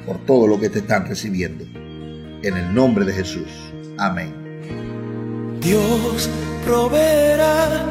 por 0.06 0.24
todo 0.28 0.46
lo 0.46 0.60
que 0.60 0.70
te 0.70 0.78
están 0.78 1.08
recibiendo. 1.08 1.64
En 2.44 2.56
el 2.56 2.72
nombre 2.72 3.04
de 3.04 3.14
Jesús. 3.14 3.50
Amén. 3.98 4.32
Dios 5.60 6.30
proveerá, 6.64 7.84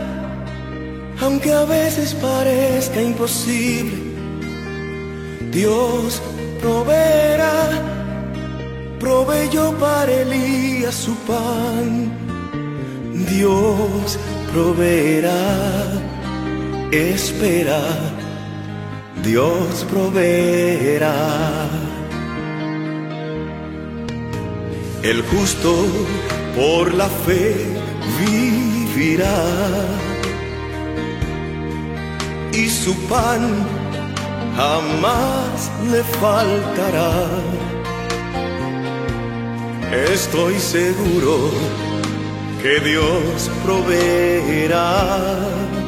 aunque 1.20 1.52
a 1.52 1.64
veces 1.64 2.14
parezca 2.14 3.02
imposible. 3.02 3.98
Dios 5.50 6.22
proveerá, 6.60 7.68
proveyó 9.00 9.76
para 9.78 10.12
Elías 10.12 10.94
su 10.94 11.16
pan. 11.26 12.12
Dios 13.28 14.16
proveerá, 14.52 15.32
espera, 16.92 17.80
Dios 19.22 19.84
proveerá. 19.90 21.68
El 25.02 25.22
justo 25.22 25.74
por 26.56 26.94
la 26.94 27.08
fe 27.08 27.54
vivirá 28.18 29.42
y 32.52 32.68
su 32.68 32.94
pan 33.08 33.66
jamás 34.56 35.70
le 35.90 36.02
faltará. 36.20 37.12
Estoy 40.12 40.58
seguro 40.58 41.50
que 42.62 42.78
Dios 42.80 43.50
proveerá. 43.64 45.79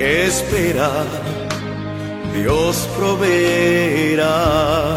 Espera, 0.00 1.04
Dios 2.32 2.88
proveerá. 2.96 4.96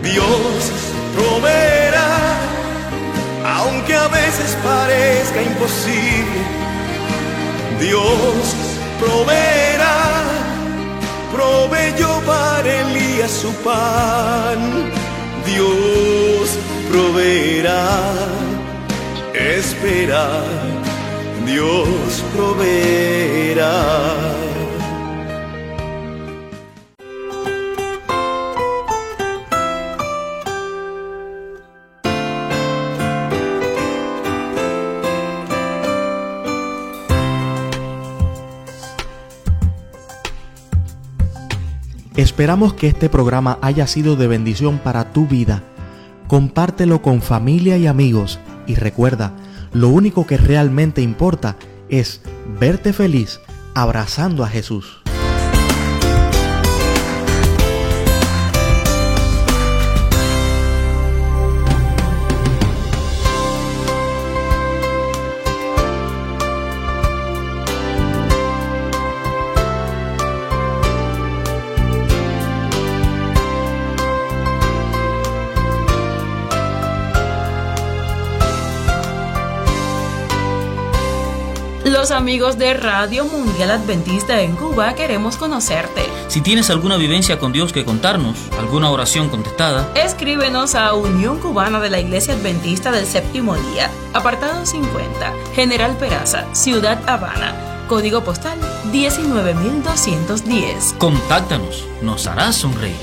Dios 0.00 0.70
proveerá, 1.16 2.38
aunque 3.58 3.96
a 3.96 4.06
veces 4.06 4.56
parezca 4.62 5.42
imposible. 5.42 6.40
Dios 7.80 8.54
proveerá, 9.00 10.22
proveyó 11.32 12.20
para 12.24 12.80
Elías 12.82 13.32
su 13.32 13.52
pan. 13.54 14.92
Dios 15.44 16.58
proveerá, 16.92 17.98
espera, 19.34 20.44
Dios 21.46 22.24
proveerá. 22.34 23.82
Esperamos 42.14 42.74
que 42.74 42.86
este 42.86 43.08
programa 43.08 43.58
haya 43.62 43.86
sido 43.86 44.16
de 44.16 44.28
bendición 44.28 44.78
para 44.78 45.12
tu 45.12 45.26
vida. 45.26 45.62
Compártelo 46.28 47.02
con 47.02 47.20
familia 47.20 47.76
y 47.78 47.86
amigos 47.86 48.38
y 48.66 48.74
recuerda, 48.74 49.32
lo 49.72 49.88
único 49.88 50.26
que 50.26 50.36
realmente 50.36 51.02
importa 51.02 51.56
es 51.88 52.20
verte 52.58 52.92
feliz 52.92 53.40
abrazando 53.74 54.44
a 54.44 54.48
Jesús. 54.48 55.01
Amigos 82.10 82.58
de 82.58 82.74
Radio 82.74 83.24
Mundial 83.24 83.70
Adventista 83.70 84.40
en 84.40 84.56
Cuba 84.56 84.92
queremos 84.94 85.36
conocerte. 85.36 86.02
Si 86.26 86.40
tienes 86.40 86.68
alguna 86.68 86.96
vivencia 86.96 87.38
con 87.38 87.52
Dios 87.52 87.72
que 87.72 87.84
contarnos, 87.84 88.36
alguna 88.58 88.90
oración 88.90 89.28
contestada, 89.28 89.88
escríbenos 89.94 90.74
a 90.74 90.94
Unión 90.94 91.38
Cubana 91.38 91.78
de 91.80 91.90
la 91.90 92.00
Iglesia 92.00 92.34
Adventista 92.34 92.90
del 92.90 93.06
Séptimo 93.06 93.54
Día, 93.54 93.88
apartado 94.14 94.66
50, 94.66 95.32
General 95.54 95.96
Peraza, 95.96 96.52
Ciudad 96.54 97.08
Habana, 97.08 97.84
código 97.88 98.24
postal 98.24 98.58
19210. 98.90 100.94
Contáctanos, 100.98 101.86
nos 102.02 102.26
hará 102.26 102.52
sonreír. 102.52 102.96